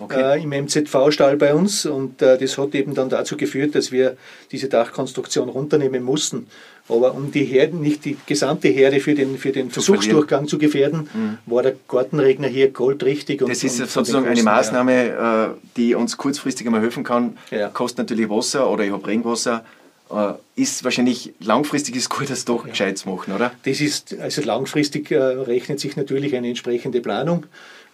Okay. 0.00 0.38
äh, 0.38 0.42
im 0.42 0.50
MZV-Stall 0.50 1.36
bei 1.36 1.54
uns 1.54 1.86
und 1.86 2.22
äh, 2.22 2.38
das 2.38 2.58
hat 2.58 2.74
eben 2.74 2.94
dann 2.94 3.08
dazu 3.08 3.36
geführt, 3.36 3.74
dass 3.74 3.92
wir 3.92 4.16
diese 4.52 4.68
Dachkonstruktion 4.68 5.48
runternehmen 5.48 6.02
mussten. 6.02 6.46
Aber 6.88 7.14
um 7.14 7.32
die 7.32 7.44
Herde, 7.44 7.76
nicht 7.76 8.04
die 8.04 8.16
gesamte 8.26 8.68
Herde 8.68 9.00
für 9.00 9.14
den, 9.14 9.38
für 9.38 9.50
den 9.50 9.70
Versuchsdurchgang 9.70 10.46
zu 10.46 10.56
gefährden, 10.56 11.08
mhm. 11.12 11.38
war 11.46 11.62
der 11.62 11.74
Gartenregner 11.88 12.46
hier 12.46 12.70
goldrichtig. 12.70 13.42
Und, 13.42 13.50
das 13.50 13.64
ist 13.64 13.80
und 13.80 13.90
sozusagen 13.90 14.26
eine 14.26 14.42
Maßnahme, 14.42 15.06
ja. 15.08 15.46
Äh, 15.46 15.48
die 15.76 15.94
uns 15.96 16.16
kurzfristig 16.16 16.66
einmal 16.66 16.82
helfen 16.82 17.02
kann. 17.02 17.36
Ja. 17.50 17.68
Kostet 17.68 17.98
natürlich 17.98 18.30
Wasser 18.30 18.70
oder 18.70 18.84
ich 18.84 18.92
habe 18.92 19.04
Regenwasser. 19.04 19.64
Äh, 20.10 20.34
ist 20.54 20.84
wahrscheinlich 20.84 21.32
langfristig 21.40 21.96
ist 21.96 22.08
gut, 22.08 22.30
das 22.30 22.44
doch 22.44 22.64
ja. 22.64 22.70
gescheit 22.70 22.98
zu 22.98 23.08
machen, 23.08 23.34
oder? 23.34 23.50
Das 23.64 23.80
ist, 23.80 24.16
also 24.20 24.42
langfristig 24.42 25.10
äh, 25.10 25.16
rechnet 25.18 25.80
sich 25.80 25.96
natürlich 25.96 26.36
eine 26.36 26.48
entsprechende 26.48 27.00
Planung 27.00 27.46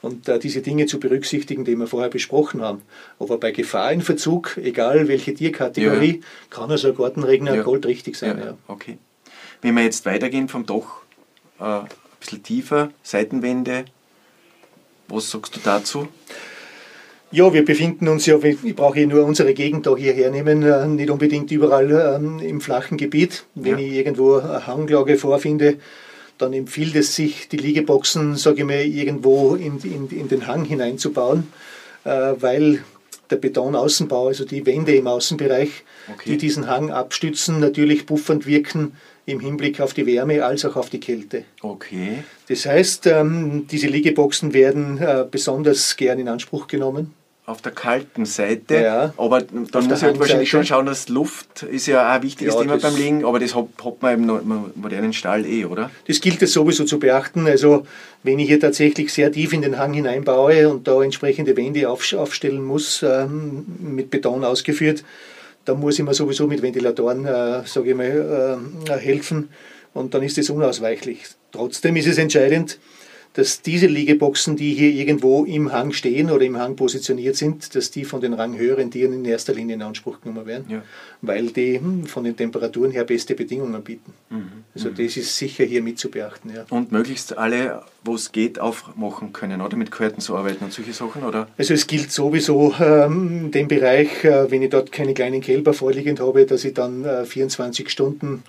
und 0.03 0.29
äh, 0.29 0.39
diese 0.39 0.61
Dinge 0.61 0.87
zu 0.87 1.01
berücksichtigen, 1.01 1.65
die 1.65 1.77
wir 1.77 1.87
vorher 1.87 2.11
besprochen 2.11 2.61
haben. 2.61 2.83
Aber 3.19 3.39
bei 3.39 3.53
Gefahr 3.53 3.93
in 3.93 4.03
Verzug, 4.03 4.59
egal 4.63 5.09
welche 5.09 5.33
Tierkategorie, 5.33 6.17
ja. 6.17 6.27
kann 6.51 6.71
also 6.71 6.89
ein 6.89 6.97
Gartenregner 6.97 7.55
ja. 7.55 7.63
goldrichtig 7.63 8.17
sein. 8.17 8.39
Ja. 8.39 8.59
Okay. 8.67 8.99
Wenn 9.63 9.75
wir 9.75 9.85
jetzt 9.85 10.05
weitergehen 10.05 10.49
vom 10.49 10.67
Dach, 10.67 11.03
äh, 11.61 11.65
ein 11.65 11.89
bisschen 12.21 12.43
tiefer, 12.43 12.91
Seitenwände, 13.03 13.85
was 15.09 15.31
sagst 15.31 15.57
du 15.57 15.61
dazu? 15.63 16.09
Ja, 17.31 17.51
wir 17.55 17.65
befinden 17.65 18.09
uns 18.09 18.27
ja, 18.27 18.37
ich 18.43 18.77
brauche 18.77 18.99
hier 18.99 19.07
nur 19.07 19.25
unsere 19.25 19.55
Gegend 19.55 19.87
da 19.87 19.97
hierher 19.97 20.31
nehmen, 20.31 20.63
äh, 20.63 20.87
nicht 20.87 21.11
unbedingt 21.11 21.51
überall 21.51 22.17
ähm, 22.17 22.41
im 22.41 22.61
flachen 22.61 22.99
Gebiet. 22.99 23.47
Wenn 23.55 23.79
ja. 23.79 23.87
ich 23.87 23.93
irgendwo 23.93 24.37
eine 24.37 24.67
Hanglage 24.67 25.17
vorfinde, 25.17 25.79
dann 26.43 26.53
empfiehlt 26.53 26.97
es 26.97 27.15
sich, 27.15 27.49
die 27.49 27.57
Liegeboxen, 27.57 28.37
sage 28.37 28.61
ich 28.61 28.67
mal, 28.67 28.85
irgendwo 28.85 29.55
in, 29.55 29.79
in, 29.81 30.09
in 30.11 30.29
den 30.29 30.47
Hang 30.47 30.65
hineinzubauen, 30.65 31.53
äh, 32.05 32.33
weil 32.39 32.83
der 33.31 33.37
Betonaußenbau, 33.37 34.27
also 34.29 34.45
die 34.45 34.67
Wände 34.67 34.95
im 34.95 35.07
Außenbereich, 35.07 35.85
okay. 36.13 36.31
die 36.31 36.37
diesen 36.37 36.67
Hang 36.67 36.91
abstützen, 36.91 37.61
natürlich 37.61 38.07
puffernd 38.07 38.47
wirken 38.47 38.93
im 39.25 39.39
Hinblick 39.39 39.81
auf 39.81 39.95
die 39.95 40.05
Wärme 40.05 40.45
als 40.45 40.65
auch 40.65 40.77
auf 40.77 40.91
die 40.91 40.99
Kälte. 41.01 41.45
Okay. 41.63 42.25
Das 42.49 42.67
heißt, 42.67 43.07
ähm, 43.07 43.67
diese 43.71 43.87
Liegeboxen 43.87 44.53
werden 44.53 44.99
äh, 44.99 45.25
besonders 45.31 45.97
gern 45.97 46.19
in 46.19 46.29
Anspruch 46.29 46.67
genommen 46.67 47.15
auf 47.45 47.61
der 47.61 47.73
kalten 47.73 48.25
Seite. 48.25 48.81
Ja, 48.81 49.15
aber 49.17 49.43
dann 49.43 49.89
muss 49.89 49.99
ich 49.99 50.03
halt 50.05 50.19
wahrscheinlich 50.21 50.49
schon 50.49 50.65
schauen, 50.65 50.87
dass 50.87 51.09
Luft 51.09 51.65
ist 51.65 51.87
ja 51.87 52.07
auch 52.07 52.15
ein 52.15 52.23
wichtiges 52.23 52.55
ja, 52.55 52.61
Thema 52.61 52.79
beim 52.79 52.95
Liegen, 52.95 53.25
aber 53.25 53.41
das 53.41 53.55
hat, 53.57 53.67
hat 53.85 54.01
man 54.01 54.29
im 54.29 54.71
modernen 54.77 55.13
Stall 55.13 55.45
eh, 55.45 55.65
oder? 55.65 55.91
Das 56.07 56.21
gilt 56.21 56.41
es 56.43 56.53
sowieso 56.53 56.85
zu 56.85 57.01
beachten. 57.01 57.47
Also 57.47 57.85
wenn 58.23 58.39
ich 58.39 58.47
hier 58.47 58.61
tatsächlich 58.61 59.13
sehr 59.13 59.33
tief 59.33 59.53
in 59.53 59.63
den 59.63 59.77
Hang 59.77 59.93
hineinbaue 59.93 60.69
und 60.69 60.87
da 60.87 61.03
entsprechende 61.03 61.57
Wände 61.57 61.89
auf, 61.89 62.13
aufstellen 62.13 62.63
muss, 62.65 63.03
ähm, 63.03 63.65
mit 63.81 64.11
Beton 64.11 64.45
ausgeführt, 64.45 65.03
dann 65.65 65.81
muss 65.81 65.99
ich 65.99 66.05
mir 66.05 66.15
sowieso 66.15 66.47
mit 66.47 66.63
Ventilatoren, 66.63 67.25
äh, 67.25 67.63
sage 67.65 67.91
ich 67.91 67.97
mal, 67.97 68.61
äh, 68.89 68.93
helfen 68.99 69.49
und 69.95 70.15
dann 70.15 70.23
ist 70.23 70.39
es 70.39 70.49
unausweichlich. 70.49 71.25
Trotzdem 71.51 71.97
ist 71.97 72.07
es 72.07 72.19
entscheidend, 72.19 72.79
dass 73.35 73.63
diese 73.63 73.87
Liegeboxen, 73.87 74.57
die 74.57 74.75
hier 74.75 74.91
irgendwo 74.91 75.45
im 75.45 75.73
Hang 75.73 75.93
stehen 75.93 76.31
oder 76.31 76.45
im 76.45 76.59
Hang 76.59 76.77
positioniert 76.77 77.37
sind, 77.37 77.75
dass 77.75 77.91
die 77.91 78.05
von 78.05 78.21
den 78.21 78.35
ranghöheren 78.35 78.91
Tieren 78.91 79.15
in 79.15 79.25
erster 79.25 79.55
Linie 79.55 79.77
in 79.77 79.83
Anspruch 79.83 80.21
genommen 80.21 80.47
werden, 80.47 80.65
ja. 80.69 80.83
weil 81.23 81.47
die 81.47 81.79
hm, 81.79 82.07
von 82.07 82.25
den 82.25 82.37
Temperaturen 82.37 82.91
her 82.91 83.05
beste 83.05 83.35
Bedingungen 83.35 83.83
bieten. 83.83 84.13
Mhm. 84.29 84.65
Also 84.75 84.91
mhm. 84.91 84.97
das 84.97 85.17
ist 85.17 85.37
sicher 85.37 85.65
hier 85.65 85.83
mit 85.83 85.99
zu 85.99 86.11
beachten. 86.11 86.51
Ja. 86.55 86.67
Und 86.69 86.93
möglichst 86.93 87.39
alle, 87.39 87.83
wo 88.05 88.15
es 88.15 88.33
geht, 88.33 88.59
aufmachen 88.59 89.33
können, 89.33 89.63
oder 89.63 89.77
mit 89.77 89.91
Karten 89.91 90.21
zu 90.21 90.37
arbeiten 90.37 90.65
und 90.65 90.73
solche 90.73 90.93
Sachen, 90.93 91.23
oder? 91.23 91.49
Also 91.57 91.73
es 91.73 91.87
gilt 91.87 92.13
sowieso 92.13 92.75
ähm, 92.79 93.51
den 93.51 93.67
Bereich, 93.67 94.25
äh, 94.25 94.51
wenn 94.51 94.61
ich 94.61 94.71
dort 94.71 94.93
keine 94.93 95.15
kleinen 95.15 95.41
Kälber 95.41 95.73
vorliegend 95.73 96.21
habe, 96.21 96.45
dass 96.45 96.65
ich 96.65 96.75
dann 96.75 97.05
äh, 97.05 97.25
24 97.25 97.89
Stunden 97.89 98.43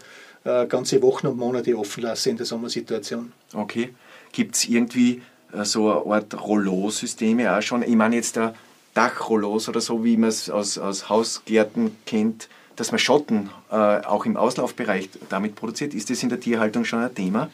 äh, 0.44 0.66
ganze 0.68 1.02
Wochen 1.02 1.28
und 1.28 1.38
Monate 1.38 1.78
offen 1.78 2.04
lasse 2.04 2.30
in 2.30 2.38
der 2.38 2.46
Sommersituation. 2.46 3.32
Okay. 3.54 3.90
Gibt 4.34 4.56
es 4.56 4.68
irgendwie 4.68 5.22
äh, 5.54 5.64
so 5.64 6.04
eine 6.04 6.16
Art 6.16 6.40
Rollo-Systeme 6.40 7.56
auch 7.56 7.62
schon? 7.62 7.84
Ich 7.84 7.96
meine 7.96 8.18
jetzt 8.18 8.36
der 8.36 8.54
Dachrollos 8.94 9.70
oder 9.70 9.80
so, 9.80 10.04
wie 10.04 10.18
man 10.18 10.30
es 10.30 10.50
aus, 10.50 10.78
aus 10.78 11.10
Hausgärten 11.10 11.96
kennt, 12.06 12.50
dass 12.76 12.92
man 12.92 13.00
Schotten 13.00 13.50
äh, 13.72 13.76
auch 13.76 14.26
im 14.26 14.36
Auslaufbereich 14.36 15.10
damit 15.30 15.56
produziert. 15.56 15.94
Ist 15.94 16.10
das 16.10 16.22
in 16.24 16.30
der 16.30 16.40
Tierhaltung 16.40 16.86
schon 16.86 17.00
ein 17.00 17.14
Thema? 17.14 17.50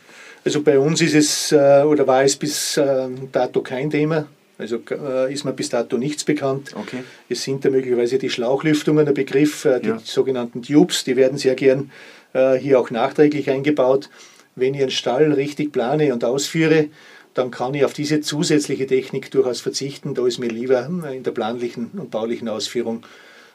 Also 0.45 0.61
bei 0.61 0.79
uns 0.79 1.01
ist 1.01 1.15
es 1.15 1.51
äh, 1.51 1.83
oder 1.85 2.07
war 2.07 2.23
es 2.23 2.35
bis 2.35 2.77
äh, 2.77 3.07
dato 3.31 3.61
kein 3.61 3.89
Thema. 3.89 4.27
Also 4.57 4.79
äh, 4.91 5.33
ist 5.33 5.45
mir 5.45 5.53
bis 5.53 5.69
dato 5.69 5.97
nichts 5.97 6.23
bekannt. 6.23 6.73
Okay. 6.75 7.03
Es 7.29 7.43
sind 7.43 7.63
da 7.63 7.69
möglicherweise 7.69 8.17
die 8.17 8.29
Schlauchlüftungen 8.29 9.07
ein 9.07 9.13
Begriff, 9.13 9.65
äh, 9.65 9.79
die 9.79 9.89
ja. 9.89 9.99
sogenannten 10.03 10.61
Tubes, 10.61 11.03
die 11.03 11.15
werden 11.15 11.37
sehr 11.37 11.55
gern 11.55 11.91
hier 12.31 12.79
auch 12.79 12.91
nachträglich 12.91 13.49
eingebaut 13.49 14.07
wenn 14.55 14.73
ich 14.73 14.81
einen 14.81 14.91
Stall 14.91 15.31
richtig 15.33 15.71
plane 15.71 16.13
und 16.13 16.23
ausführe, 16.23 16.89
dann 17.33 17.51
kann 17.51 17.73
ich 17.73 17.85
auf 17.85 17.93
diese 17.93 18.21
zusätzliche 18.21 18.87
Technik 18.87 19.31
durchaus 19.31 19.61
verzichten. 19.61 20.13
Da 20.13 20.25
ist 20.25 20.39
mir 20.39 20.49
lieber 20.49 20.89
in 21.11 21.23
der 21.23 21.31
planlichen 21.31 21.91
und 21.93 22.11
baulichen 22.11 22.49
Ausführung, 22.49 23.03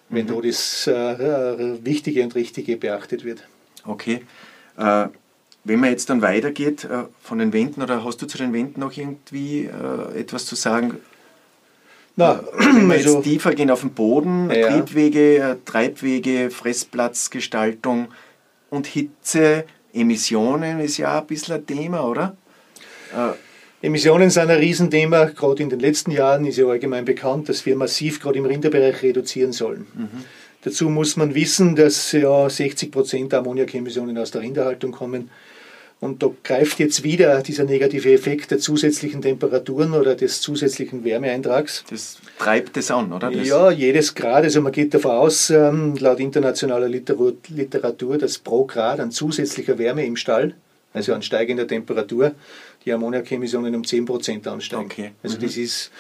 wenn 0.08 0.26
mhm. 0.26 0.34
da 0.34 0.40
das 0.40 0.86
äh, 0.86 1.84
Wichtige 1.84 2.22
und 2.22 2.34
Richtige 2.34 2.76
beachtet 2.76 3.24
wird. 3.24 3.46
Okay. 3.84 4.22
Äh, 4.78 5.08
wenn 5.64 5.80
man 5.80 5.90
jetzt 5.90 6.10
dann 6.10 6.22
weitergeht 6.22 6.84
äh, 6.84 7.04
von 7.22 7.38
den 7.38 7.52
Wänden, 7.52 7.82
oder 7.82 8.04
hast 8.04 8.20
du 8.20 8.26
zu 8.26 8.38
den 8.38 8.52
Wänden 8.52 8.80
noch 8.80 8.96
irgendwie 8.96 9.64
äh, 9.64 10.18
etwas 10.18 10.46
zu 10.46 10.54
sagen? 10.56 10.98
Na, 12.16 12.40
äh, 12.40 12.42
wenn 12.58 12.86
wir 12.86 12.94
also, 12.94 13.16
jetzt 13.16 13.24
tiefer 13.24 13.54
gehen 13.54 13.70
auf 13.70 13.80
den 13.80 13.90
Boden, 13.90 14.50
ja. 14.50 14.68
Triebwege, 14.68 15.38
äh, 15.38 15.56
Treibwege, 15.64 16.50
Fressplatzgestaltung 16.50 18.08
und 18.70 18.86
Hitze, 18.86 19.64
Emissionen 19.94 20.80
ist 20.80 20.98
ja 20.98 21.20
ein 21.20 21.26
bisschen 21.26 21.56
ein 21.56 21.66
Thema, 21.66 22.06
oder? 22.06 22.36
Äh, 23.14 23.86
Emissionen 23.86 24.30
sind 24.30 24.50
ein 24.50 24.58
Riesenthema. 24.58 25.26
Gerade 25.26 25.62
in 25.62 25.70
den 25.70 25.78
letzten 25.78 26.10
Jahren 26.10 26.44
ist 26.46 26.58
ja 26.58 26.66
allgemein 26.66 27.04
bekannt, 27.04 27.48
dass 27.48 27.64
wir 27.66 27.76
massiv 27.76 28.20
gerade 28.20 28.38
im 28.38 28.46
Rinderbereich 28.46 29.02
reduzieren 29.02 29.52
sollen. 29.52 29.86
Mhm. 29.94 30.24
Dazu 30.62 30.88
muss 30.88 31.16
man 31.16 31.34
wissen, 31.34 31.76
dass 31.76 32.12
ja 32.12 32.48
60 32.48 32.90
Prozent 32.90 33.32
der 33.32 33.40
Ammoniakemissionen 33.40 34.16
aus 34.16 34.30
der 34.30 34.40
Rinderhaltung 34.40 34.92
kommen. 34.92 35.30
Und 36.04 36.22
da 36.22 36.30
greift 36.42 36.80
jetzt 36.80 37.02
wieder 37.02 37.40
dieser 37.40 37.64
negative 37.64 38.12
Effekt 38.12 38.50
der 38.50 38.58
zusätzlichen 38.58 39.22
Temperaturen 39.22 39.94
oder 39.94 40.14
des 40.14 40.42
zusätzlichen 40.42 41.02
Wärmeeintrags. 41.02 41.82
Das 41.88 42.18
treibt 42.38 42.76
es 42.76 42.90
an, 42.90 43.10
oder? 43.10 43.30
Das 43.30 43.48
ja, 43.48 43.70
jedes 43.70 44.14
Grad. 44.14 44.44
Also 44.44 44.60
man 44.60 44.70
geht 44.70 44.92
davon 44.92 45.12
aus, 45.12 45.48
ähm, 45.48 45.96
laut 45.98 46.20
internationaler 46.20 46.88
Literatur, 46.88 48.18
dass 48.18 48.36
pro 48.36 48.66
Grad 48.66 49.00
an 49.00 49.12
zusätzlicher 49.12 49.78
Wärme 49.78 50.04
im 50.04 50.16
Stall, 50.16 50.54
also 50.92 51.14
an 51.14 51.22
steigender 51.22 51.66
Temperatur, 51.66 52.32
die 52.84 52.92
Ammoniakemissionen 52.92 53.74
um 53.74 53.80
10% 53.80 54.46
ansteigen. 54.46 54.84
Okay. 54.84 55.12
Also 55.22 55.38
mhm. 55.38 55.40
das 55.40 55.56
ist 55.56 55.90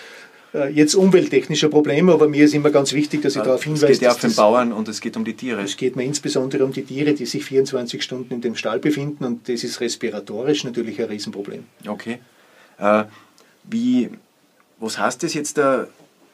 jetzt 0.72 0.94
umwelttechnischer 0.94 1.68
Problem, 1.68 2.08
aber 2.10 2.28
mir 2.28 2.44
ist 2.44 2.54
immer 2.54 2.70
ganz 2.70 2.92
wichtig, 2.92 3.22
dass 3.22 3.32
ich 3.32 3.38
ja, 3.38 3.44
darauf 3.44 3.64
hinweise. 3.64 3.86
Es 3.86 3.98
geht 3.98 4.02
ja 4.02 4.12
auf 4.12 4.20
den 4.20 4.34
Bauern 4.34 4.72
und 4.72 4.88
es 4.88 5.00
geht 5.00 5.16
um 5.16 5.24
die 5.24 5.34
Tiere. 5.34 5.62
Es 5.62 5.76
geht 5.76 5.96
mir 5.96 6.04
insbesondere 6.04 6.64
um 6.64 6.72
die 6.72 6.84
Tiere, 6.84 7.14
die 7.14 7.26
sich 7.26 7.44
24 7.44 8.02
Stunden 8.02 8.34
in 8.34 8.40
dem 8.40 8.54
Stall 8.54 8.78
befinden 8.78 9.24
und 9.24 9.48
das 9.48 9.64
ist 9.64 9.80
respiratorisch 9.80 10.64
natürlich 10.64 11.00
ein 11.00 11.08
Riesenproblem. 11.08 11.64
Okay. 11.86 12.18
Äh, 12.78 13.04
wie, 13.64 14.10
was 14.78 14.98
heißt 14.98 15.22
das 15.22 15.34
jetzt 15.34 15.56
der 15.56 15.88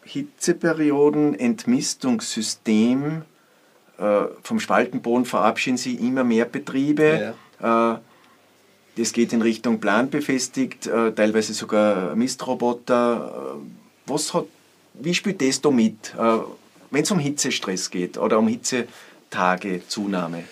Hitzeperioden, 0.05 1.39
Entmistungssystem? 1.39 3.23
Äh, 3.99 4.23
vom 4.43 4.61
Spaltenboden 4.61 5.25
verabschieden 5.25 5.77
Sie 5.77 5.95
immer 5.95 6.25
mehr 6.25 6.45
Betriebe. 6.45 7.35
Ja. 7.61 7.95
Äh, 7.95 7.99
das 8.97 9.13
geht 9.13 9.33
in 9.33 9.41
Richtung 9.41 9.81
planbefestigt, 9.81 10.87
äh, 10.87 11.13
teilweise 11.13 11.55
sogar 11.55 12.17
Mistroboter. 12.17 13.57
Was 14.11 14.35
hat, 14.35 14.47
wie 14.95 15.15
spielt 15.15 15.41
das 15.41 15.61
da 15.61 15.71
mit, 15.71 16.15
äh, 16.19 16.39
wenn 16.91 17.03
es 17.03 17.11
um 17.13 17.21
Hitzestress 17.21 17.91
geht 17.91 18.19
oder 18.19 18.41
um 18.41 18.49
Hitzetage, 18.49 19.83
Zunahme? 19.87 20.45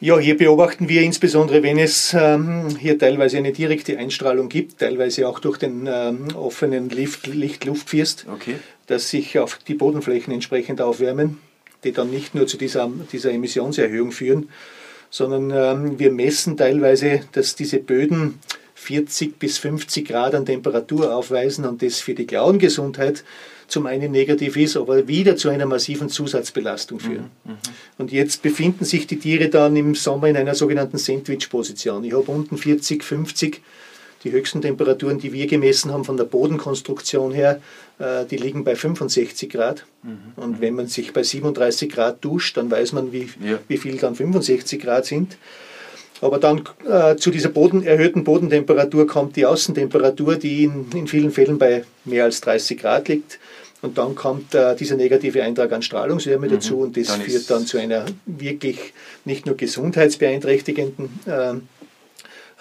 Ja, 0.00 0.18
hier 0.18 0.36
beobachten 0.36 0.88
wir 0.88 1.02
insbesondere, 1.02 1.62
wenn 1.62 1.78
es 1.78 2.14
ähm, 2.18 2.76
hier 2.78 2.98
teilweise 2.98 3.38
eine 3.38 3.52
direkte 3.52 3.96
Einstrahlung 3.96 4.48
gibt, 4.48 4.80
teilweise 4.80 5.28
auch 5.28 5.38
durch 5.38 5.56
den 5.56 5.88
ähm, 5.90 6.34
offenen 6.34 6.90
Licht-Luftfirst, 6.90 8.26
okay. 8.30 8.56
dass 8.88 9.08
sich 9.08 9.38
auch 9.38 9.56
die 9.56 9.74
Bodenflächen 9.74 10.34
entsprechend 10.34 10.80
aufwärmen, 10.82 11.38
die 11.84 11.92
dann 11.92 12.10
nicht 12.10 12.34
nur 12.34 12.48
zu 12.48 12.56
dieser, 12.56 12.90
dieser 13.12 13.30
Emissionserhöhung 13.30 14.10
führen, 14.10 14.50
sondern 15.10 15.50
ähm, 15.52 15.98
wir 15.98 16.10
messen 16.10 16.56
teilweise, 16.56 17.20
dass 17.32 17.54
diese 17.54 17.78
Böden 17.78 18.40
40 18.84 19.38
bis 19.38 19.58
50 19.58 20.06
Grad 20.06 20.34
an 20.34 20.46
Temperatur 20.46 21.14
aufweisen 21.14 21.64
und 21.64 21.82
das 21.82 22.00
für 22.00 22.14
die 22.14 22.26
Klauengesundheit 22.26 23.24
zum 23.66 23.86
einen 23.86 24.12
negativ 24.12 24.56
ist, 24.56 24.76
aber 24.76 25.08
wieder 25.08 25.36
zu 25.36 25.48
einer 25.48 25.64
massiven 25.64 26.10
Zusatzbelastung 26.10 27.00
führen. 27.00 27.30
Mhm, 27.44 27.52
mhm. 27.52 27.58
Und 27.96 28.12
jetzt 28.12 28.42
befinden 28.42 28.84
sich 28.84 29.06
die 29.06 29.18
Tiere 29.18 29.48
dann 29.48 29.74
im 29.74 29.94
Sommer 29.94 30.28
in 30.28 30.36
einer 30.36 30.54
sogenannten 30.54 30.98
Sandwich-Position. 30.98 32.04
Ich 32.04 32.12
habe 32.12 32.30
unten 32.30 32.58
40, 32.58 33.02
50, 33.02 33.62
Die 34.24 34.32
höchsten 34.32 34.62
Temperaturen, 34.62 35.18
die 35.18 35.34
wir 35.34 35.46
gemessen 35.46 35.92
haben 35.92 36.04
von 36.04 36.16
der 36.16 36.24
Bodenkonstruktion 36.24 37.32
her, 37.32 37.60
äh, 37.98 38.24
die 38.24 38.38
liegen 38.38 38.64
bei 38.64 38.74
65 38.74 39.50
Grad. 39.50 39.84
Mhm. 40.02 40.32
Und 40.36 40.60
wenn 40.62 40.74
man 40.74 40.86
sich 40.86 41.12
bei 41.12 41.22
37 41.22 41.90
Grad 41.90 42.24
duscht, 42.24 42.56
dann 42.56 42.70
weiß 42.70 42.92
man, 42.92 43.12
wie, 43.12 43.28
ja. 43.44 43.58
wie 43.68 43.76
viel 43.76 43.98
dann 43.98 44.14
65 44.14 44.80
Grad 44.80 45.04
sind. 45.04 45.36
Aber 46.20 46.38
dann 46.38 46.62
äh, 46.88 47.16
zu 47.16 47.30
dieser 47.30 47.48
Boden, 47.48 47.82
erhöhten 47.82 48.24
Bodentemperatur 48.24 49.06
kommt 49.06 49.36
die 49.36 49.46
Außentemperatur, 49.46 50.36
die 50.36 50.64
in, 50.64 50.86
in 50.94 51.06
vielen 51.06 51.30
Fällen 51.30 51.58
bei 51.58 51.84
mehr 52.04 52.24
als 52.24 52.40
30 52.40 52.78
Grad 52.78 53.08
liegt. 53.08 53.38
Und 53.82 53.98
dann 53.98 54.14
kommt 54.14 54.54
äh, 54.54 54.74
dieser 54.76 54.96
negative 54.96 55.42
Eintrag 55.42 55.70
an 55.72 55.82
Strahlungswärme 55.82 56.46
mhm. 56.46 56.52
dazu 56.52 56.78
und 56.78 56.96
das 56.96 57.08
dann 57.08 57.20
führt 57.20 57.50
dann 57.50 57.66
zu 57.66 57.78
einer 57.78 58.06
wirklich 58.24 58.94
nicht 59.26 59.44
nur 59.44 59.56
gesundheitsbeeinträchtigenden 59.56 61.10
äh, 61.26 61.54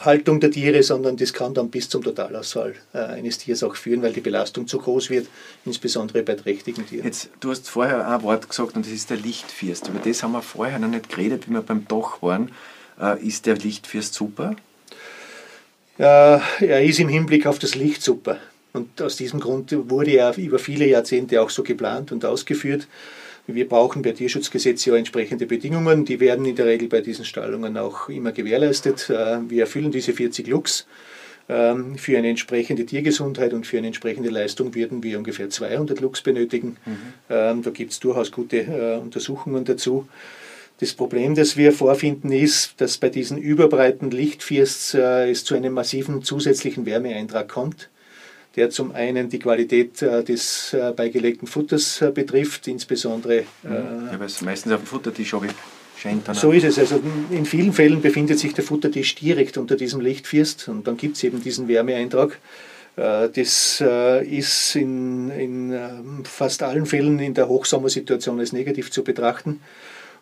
Haltung 0.03 0.39
der 0.39 0.51
Tiere, 0.51 0.83
sondern 0.83 1.15
das 1.17 1.31
kann 1.33 1.53
dann 1.53 1.69
bis 1.69 1.87
zum 1.87 2.03
Totalausfall 2.03 2.75
äh, 2.93 2.97
eines 2.97 3.37
Tiers 3.37 3.63
auch 3.63 3.75
führen, 3.75 4.01
weil 4.01 4.11
die 4.11 4.21
Belastung 4.21 4.67
zu 4.67 4.79
groß 4.79 5.09
wird, 5.09 5.27
insbesondere 5.65 6.23
bei 6.23 6.35
trächtigen 6.35 6.85
Tieren. 6.85 7.05
Jetzt, 7.05 7.29
du 7.39 7.51
hast 7.51 7.69
vorher 7.69 8.07
ein 8.07 8.23
Wort 8.23 8.49
gesagt 8.49 8.75
und 8.75 8.85
das 8.85 8.91
ist 8.91 9.09
der 9.09 9.17
Lichtfirst. 9.17 9.87
Über 9.87 9.99
das 9.99 10.23
haben 10.23 10.33
wir 10.33 10.41
vorher 10.41 10.79
noch 10.79 10.89
nicht 10.89 11.09
geredet, 11.09 11.47
wie 11.47 11.53
wir 11.53 11.61
beim 11.61 11.87
Dach 11.87 12.21
waren. 12.21 12.51
Äh, 13.01 13.25
ist 13.25 13.45
der 13.45 13.55
Lichtfirst 13.55 14.13
super? 14.13 14.55
Ja, 15.97 16.41
er 16.59 16.83
ist 16.83 16.99
im 16.99 17.07
Hinblick 17.07 17.45
auf 17.45 17.59
das 17.59 17.75
Licht 17.75 18.01
super. 18.01 18.37
Und 18.73 18.99
aus 19.01 19.15
diesem 19.15 19.39
Grund 19.39 19.75
wurde 19.89 20.11
er 20.11 20.35
über 20.37 20.57
viele 20.57 20.87
Jahrzehnte 20.87 21.41
auch 21.41 21.51
so 21.51 21.61
geplant 21.61 22.11
und 22.11 22.25
ausgeführt. 22.25 22.87
Wir 23.45 23.67
brauchen 23.67 24.01
per 24.01 24.15
Tierschutzgesetz 24.15 24.85
ja 24.85 24.95
entsprechende 24.95 25.45
Bedingungen. 25.45 26.05
Die 26.05 26.19
werden 26.19 26.45
in 26.45 26.55
der 26.55 26.65
Regel 26.65 26.87
bei 26.87 27.01
diesen 27.01 27.25
Stallungen 27.25 27.77
auch 27.77 28.09
immer 28.09 28.31
gewährleistet. 28.31 29.09
Äh, 29.09 29.49
wir 29.49 29.61
erfüllen 29.61 29.91
diese 29.91 30.13
40 30.13 30.47
Lux. 30.47 30.87
Ähm, 31.49 31.97
für 31.97 32.17
eine 32.17 32.29
entsprechende 32.29 32.85
Tiergesundheit 32.85 33.53
und 33.53 33.67
für 33.67 33.77
eine 33.77 33.87
entsprechende 33.87 34.29
Leistung 34.29 34.73
würden 34.75 35.03
wir 35.03 35.17
ungefähr 35.17 35.49
200 35.49 35.99
Lux 35.99 36.21
benötigen. 36.21 36.77
Mhm. 36.85 36.97
Ähm, 37.29 37.61
da 37.63 37.69
gibt 37.69 37.91
es 37.91 37.99
durchaus 37.99 38.31
gute 38.31 38.61
äh, 38.61 38.97
Untersuchungen 38.97 39.65
dazu. 39.65 40.07
Das 40.83 40.91
Problem, 40.91 41.33
das 41.33 41.55
wir 41.55 41.71
vorfinden, 41.71 42.33
ist, 42.33 42.73
dass 42.81 42.97
bei 42.97 43.07
diesen 43.07 43.37
überbreiten 43.37 44.11
Lichtfirsts 44.11 44.93
äh, 44.93 45.31
es 45.31 45.45
zu 45.45 45.55
einem 45.55 45.71
massiven 45.71 46.23
zusätzlichen 46.23 46.85
Wärmeeintrag 46.85 47.47
kommt 47.47 47.89
der 48.55 48.69
zum 48.69 48.91
einen 48.91 49.29
die 49.29 49.39
Qualität 49.39 50.01
äh, 50.01 50.23
des 50.23 50.73
äh, 50.73 50.91
beigelegten 50.91 51.47
Futters 51.47 52.01
äh, 52.01 52.11
betrifft, 52.11 52.67
insbesondere. 52.67 53.45
Mhm. 53.63 54.09
ja, 54.11 54.19
weil 54.19 54.27
es 54.27 54.41
meistens 54.41 54.73
auf 54.73 54.81
dem 54.81 54.87
Futtertisch 54.87 55.33
habe. 55.33 55.47
So 56.33 56.51
ist 56.51 56.65
es. 56.65 56.77
Also 56.79 56.99
in 57.31 57.45
vielen 57.45 57.71
Fällen 57.71 58.01
befindet 58.01 58.37
sich 58.37 58.53
der 58.53 58.65
Futtertisch 58.65 59.15
direkt 59.15 59.57
unter 59.57 59.77
diesem 59.77 60.01
Lichtfirst 60.01 60.67
und 60.67 60.85
dann 60.85 60.97
gibt 60.97 61.15
es 61.15 61.23
eben 61.23 61.41
diesen 61.41 61.69
Wärmeeintrag. 61.69 62.39
Das 62.97 63.81
ist 64.25 64.75
in, 64.75 65.29
in 65.29 65.79
fast 66.25 66.61
allen 66.61 66.85
Fällen 66.85 67.19
in 67.19 67.33
der 67.33 67.47
Hochsommersituation 67.47 68.37
als 68.39 68.51
negativ 68.51 68.91
zu 68.91 69.01
betrachten. 69.01 69.61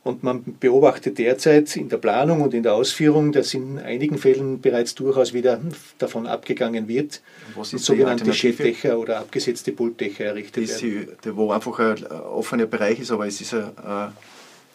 Und 0.04 0.24
man 0.24 0.44
beobachtet 0.60 1.20
derzeit 1.20 1.76
in 1.76 1.88
der 1.88 1.98
Planung 1.98 2.42
und 2.42 2.56
in 2.56 2.64
der 2.64 2.74
Ausführung, 2.74 3.32
dass 3.32 3.54
in 3.54 3.78
einigen 3.78 4.18
Fällen 4.18 4.60
bereits 4.60 4.96
durchaus 4.96 5.32
wieder 5.34 5.62
davon 6.00 6.26
abgegangen 6.26 6.88
wird, 6.88 7.22
Was 7.56 7.74
ist 7.74 7.86
sogenannte 7.86 8.34
Schilddächer 8.34 8.98
oder 8.98 9.20
abgesetzte 9.20 9.72
Pultdächer 9.72 10.26
errichtet 10.26 10.68
werden. 10.70 11.18
Sie, 11.24 11.36
wo 11.36 11.52
einfach 11.52 11.78
ein 11.78 12.08
offener 12.08 12.66
Bereich 12.66 13.00
ist, 13.00 13.12
aber 13.12 13.28
es 13.28 13.42
ist 13.42 13.54
ein, 13.54 13.70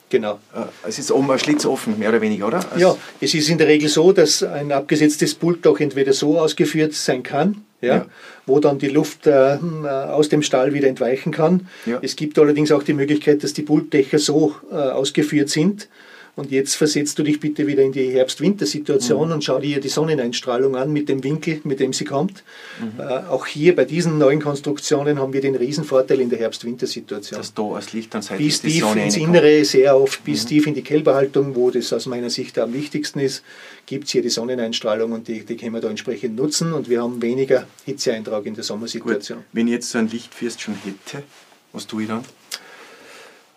Genau. 0.08 0.38
Es 0.86 0.98
ist 0.98 1.10
oben 1.10 1.30
ein 1.30 1.38
Schlitz 1.38 1.66
offen, 1.66 1.98
mehr 1.98 2.10
oder 2.10 2.20
weniger, 2.20 2.46
oder? 2.46 2.60
Also 2.72 2.78
ja, 2.78 2.96
es 3.20 3.34
ist 3.34 3.48
in 3.48 3.58
der 3.58 3.66
Regel 3.66 3.88
so, 3.88 4.12
dass 4.12 4.42
ein 4.42 4.70
abgesetztes 4.70 5.34
Pult 5.34 5.66
auch 5.66 5.80
entweder 5.80 6.12
so 6.12 6.38
ausgeführt 6.38 6.94
sein 6.94 7.24
kann, 7.24 7.64
ja, 7.80 7.96
ja. 7.96 8.06
wo 8.46 8.60
dann 8.60 8.78
die 8.78 8.88
Luft 8.88 9.26
äh, 9.26 9.58
aus 9.88 10.28
dem 10.28 10.42
Stall 10.42 10.74
wieder 10.74 10.86
entweichen 10.86 11.32
kann. 11.32 11.68
Ja. 11.86 11.98
Es 12.02 12.14
gibt 12.14 12.38
allerdings 12.38 12.70
auch 12.70 12.84
die 12.84 12.92
Möglichkeit, 12.92 13.42
dass 13.42 13.52
die 13.52 13.62
Pultdächer 13.62 14.20
so 14.20 14.54
äh, 14.70 14.76
ausgeführt 14.76 15.48
sind, 15.48 15.88
und 16.36 16.50
jetzt 16.50 16.74
versetzt 16.74 17.18
du 17.18 17.22
dich 17.22 17.40
bitte 17.40 17.66
wieder 17.66 17.82
in 17.82 17.92
die 17.92 18.10
Herbst-Winter-Situation 18.10 19.28
mhm. 19.28 19.34
und 19.34 19.44
schau 19.44 19.58
dir 19.58 19.80
die 19.80 19.88
Sonneneinstrahlung 19.88 20.76
an 20.76 20.92
mit 20.92 21.08
dem 21.08 21.24
Winkel, 21.24 21.62
mit 21.64 21.80
dem 21.80 21.94
sie 21.94 22.04
kommt. 22.04 22.44
Mhm. 22.78 23.00
Äh, 23.00 23.04
auch 23.28 23.46
hier 23.46 23.74
bei 23.74 23.86
diesen 23.86 24.18
neuen 24.18 24.42
Konstruktionen 24.42 25.18
haben 25.18 25.32
wir 25.32 25.40
den 25.40 25.56
Riesenvorteil 25.56 26.20
in 26.20 26.28
der 26.28 26.38
Herbst-Winter-Situation. 26.38 27.38
Dass 27.38 27.54
da 27.54 27.62
als 27.62 27.94
Licht 27.94 28.12
dann 28.12 28.20
seitlich 28.20 28.48
Bis 28.48 28.60
tief 28.60 28.96
ins 28.96 29.16
Innere, 29.16 29.64
sehr 29.64 29.98
oft 29.98 30.22
bis 30.24 30.44
mhm. 30.44 30.48
tief 30.48 30.66
in 30.66 30.74
die 30.74 30.82
Kälberhaltung, 30.82 31.56
wo 31.56 31.70
das 31.70 31.90
aus 31.94 32.04
meiner 32.04 32.28
Sicht 32.28 32.58
am 32.58 32.74
wichtigsten 32.74 33.20
ist, 33.20 33.42
gibt 33.86 34.04
es 34.04 34.10
hier 34.10 34.20
die 34.20 34.28
Sonneneinstrahlung 34.28 35.12
und 35.12 35.28
die, 35.28 35.42
die 35.42 35.56
können 35.56 35.72
wir 35.72 35.80
da 35.80 35.88
entsprechend 35.88 36.36
nutzen 36.36 36.74
und 36.74 36.90
wir 36.90 37.02
haben 37.02 37.22
weniger 37.22 37.66
Hitzeeintrag 37.86 38.44
in 38.44 38.54
der 38.54 38.64
Sommersituation. 38.64 39.38
Gut. 39.38 39.46
Wenn 39.52 39.68
ich 39.68 39.72
jetzt 39.72 39.90
so 39.90 39.98
ein 39.98 40.08
Lichtfirst 40.10 40.60
schon 40.60 40.74
hätte, 40.74 41.24
was 41.72 41.86
tue 41.86 42.02
ich 42.02 42.08
dann? 42.08 42.24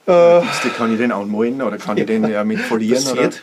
Äh, 0.09 0.69
kann 0.75 0.91
ich 0.91 0.97
den 0.97 1.11
anmalen 1.11 1.61
oder 1.61 1.77
kann 1.77 1.97
ich 1.97 2.05
den 2.05 2.27
ja 2.27 2.43
mit 2.43 2.59
folieren? 2.59 3.03
Passiert, 3.03 3.19
oder? 3.19 3.37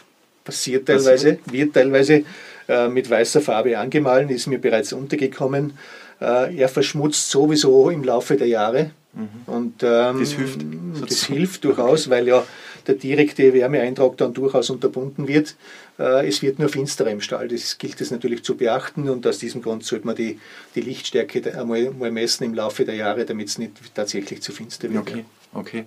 passiert 0.44 0.86
teilweise, 0.86 1.38
wird 1.46 1.74
teilweise 1.74 2.24
äh, 2.68 2.88
mit 2.88 3.08
weißer 3.08 3.40
Farbe 3.40 3.78
angemahlen, 3.78 4.28
ist 4.30 4.46
mir 4.46 4.58
bereits 4.58 4.92
untergekommen. 4.92 5.78
Äh, 6.20 6.56
er 6.56 6.68
verschmutzt 6.68 7.30
sowieso 7.30 7.90
im 7.90 8.02
Laufe 8.02 8.36
der 8.36 8.48
Jahre. 8.48 8.90
Mhm. 9.12 9.28
Und, 9.46 9.82
ähm, 9.82 10.20
das 10.20 10.32
hilft. 10.32 10.60
Das 11.08 11.24
hilft 11.24 11.64
durchaus, 11.64 12.10
weil 12.10 12.26
ja 12.26 12.44
der 12.86 12.94
direkte 12.94 13.52
Wärmeeintrag 13.52 14.16
dann 14.16 14.34
durchaus 14.34 14.70
unterbunden 14.70 15.28
wird. 15.28 15.56
Äh, 15.98 16.28
es 16.28 16.42
wird 16.42 16.58
nur 16.58 16.68
finsterer 16.68 17.10
im 17.10 17.20
Stall. 17.20 17.48
Das 17.48 17.78
gilt 17.78 18.00
es 18.00 18.10
natürlich 18.10 18.42
zu 18.44 18.56
beachten 18.56 19.08
und 19.08 19.26
aus 19.26 19.38
diesem 19.38 19.62
Grund 19.62 19.84
sollte 19.84 20.06
man 20.06 20.16
die, 20.16 20.38
die 20.74 20.80
Lichtstärke 20.80 21.58
einmal, 21.58 21.86
einmal 21.86 22.10
messen 22.10 22.44
im 22.44 22.54
Laufe 22.54 22.84
der 22.84 22.94
Jahre, 22.94 23.24
damit 23.24 23.48
es 23.48 23.58
nicht 23.58 23.72
tatsächlich 23.94 24.42
zu 24.42 24.52
finster 24.52 24.90
wird. 24.90 25.00
Okay, 25.00 25.24
okay. 25.54 25.84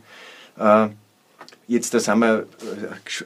Äh, 0.59 0.89
jetzt 1.67 1.93
da 1.93 1.99
sind 1.99 2.19
wir 2.19 2.39
äh, 2.39 2.45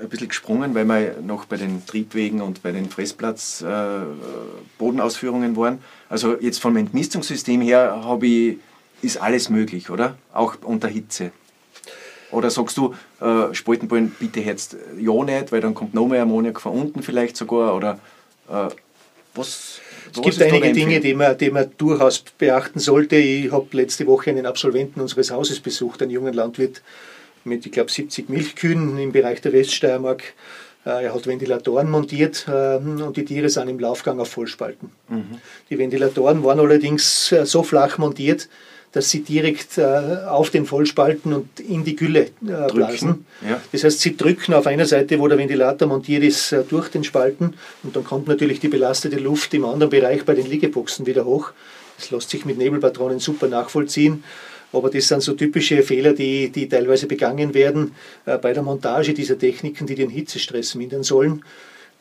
ein 0.01 0.09
bisschen 0.09 0.29
gesprungen, 0.29 0.73
weil 0.75 0.85
wir 0.85 1.17
noch 1.21 1.45
bei 1.45 1.57
den 1.57 1.85
Triebwegen 1.85 2.41
und 2.41 2.63
bei 2.63 2.71
den 2.71 2.89
Fressplatz-Bodenausführungen 2.89 5.53
äh, 5.53 5.57
waren. 5.57 5.77
Also 6.09 6.35
jetzt 6.39 6.59
vom 6.59 6.77
Entmistungssystem 6.77 7.61
her 7.61 8.01
ich, 8.27 8.57
ist 9.01 9.21
alles 9.21 9.49
möglich, 9.49 9.89
oder? 9.89 10.17
Auch 10.31 10.55
unter 10.61 10.87
Hitze. 10.87 11.31
Oder 12.31 12.49
sagst 12.49 12.77
du, 12.77 12.95
äh, 13.21 13.53
Spaltenballen 13.53 14.15
bitte 14.19 14.39
jetzt 14.39 14.75
ja 14.97 15.23
nicht, 15.23 15.51
weil 15.51 15.61
dann 15.61 15.75
kommt 15.75 15.93
noch 15.93 16.07
mehr 16.07 16.23
Ammoniak 16.23 16.59
von 16.59 16.73
unten 16.73 17.03
vielleicht 17.03 17.37
sogar? 17.37 17.75
Oder 17.75 17.99
äh, 18.49 18.69
was? 19.35 19.79
Es 20.15 20.21
gibt 20.21 20.41
einige 20.41 20.73
Dinge, 20.73 20.99
die 20.99 21.13
man, 21.13 21.37
die 21.37 21.49
man 21.49 21.71
durchaus 21.77 22.23
beachten 22.37 22.79
sollte. 22.79 23.15
Ich 23.15 23.51
habe 23.51 23.67
letzte 23.71 24.05
Woche 24.07 24.29
einen 24.29 24.45
Absolventen 24.45 25.01
unseres 25.01 25.31
Hauses 25.31 25.59
besucht, 25.59 26.01
einen 26.01 26.11
jungen 26.11 26.33
Landwirt, 26.33 26.81
mit, 27.45 27.65
ich 27.65 27.71
glaube, 27.71 27.91
70 27.91 28.29
Milchkühen 28.29 28.97
im 28.97 29.12
Bereich 29.12 29.41
der 29.41 29.53
Weststeiermark. 29.53 30.23
Äh, 30.86 31.06
er 31.06 31.13
hat 31.13 31.27
Ventilatoren 31.27 31.89
montiert 31.89 32.45
ähm, 32.49 33.01
und 33.01 33.15
die 33.15 33.25
Tiere 33.25 33.49
sind 33.49 33.69
im 33.69 33.79
Laufgang 33.79 34.19
auf 34.19 34.29
Vollspalten. 34.29 34.91
Mhm. 35.10 35.39
Die 35.69 35.77
Ventilatoren 35.77 36.43
waren 36.43 36.60
allerdings 36.60 37.32
äh, 37.32 37.45
so 37.45 37.63
flach 37.63 37.97
montiert, 37.97 38.49
dass 38.91 39.10
sie 39.10 39.21
direkt 39.21 39.77
äh, 39.77 39.84
auf 40.27 40.49
den 40.49 40.65
Vollspalten 40.65 41.34
und 41.34 41.60
in 41.60 41.84
die 41.84 41.95
Gülle 41.95 42.29
blasen. 42.41 43.25
Ja. 43.41 43.60
Das 43.71 43.84
heißt, 43.84 44.01
sie 44.01 44.15
drücken 44.15 44.53
auf 44.53 44.67
einer 44.67 44.86
Seite, 44.86 45.19
wo 45.19 45.27
der 45.27 45.38
Ventilator 45.38 45.88
montiert 45.88 46.23
ist, 46.23 46.56
durch 46.69 46.89
den 46.89 47.03
Spalten 47.03 47.56
und 47.82 47.95
dann 47.95 48.03
kommt 48.03 48.27
natürlich 48.27 48.60
die 48.60 48.67
belastete 48.67 49.17
Luft 49.17 49.53
im 49.56 49.65
anderen 49.65 49.89
Bereich 49.89 50.25
bei 50.25 50.36
den 50.36 50.47
Liegeboxen 50.47 51.08
wieder 51.08 51.25
hoch. 51.25 51.53
Das 51.97 52.12
lässt 52.12 52.29
sich 52.29 52.45
mit 52.45 52.58
Nebelpatronen 52.58 53.19
super 53.19 53.47
nachvollziehen. 53.47 54.23
Aber 54.73 54.89
das 54.89 55.07
sind 55.07 55.21
so 55.21 55.33
typische 55.33 55.83
Fehler, 55.83 56.13
die, 56.13 56.49
die 56.49 56.67
teilweise 56.67 57.07
begangen 57.07 57.53
werden 57.53 57.93
äh, 58.25 58.38
bei 58.38 58.53
der 58.53 58.63
Montage 58.63 59.13
dieser 59.13 59.38
Techniken, 59.38 59.88
die 59.88 59.95
den 59.95 60.09
Hitzestress 60.09 60.75
mindern 60.75 61.03
sollen. 61.03 61.43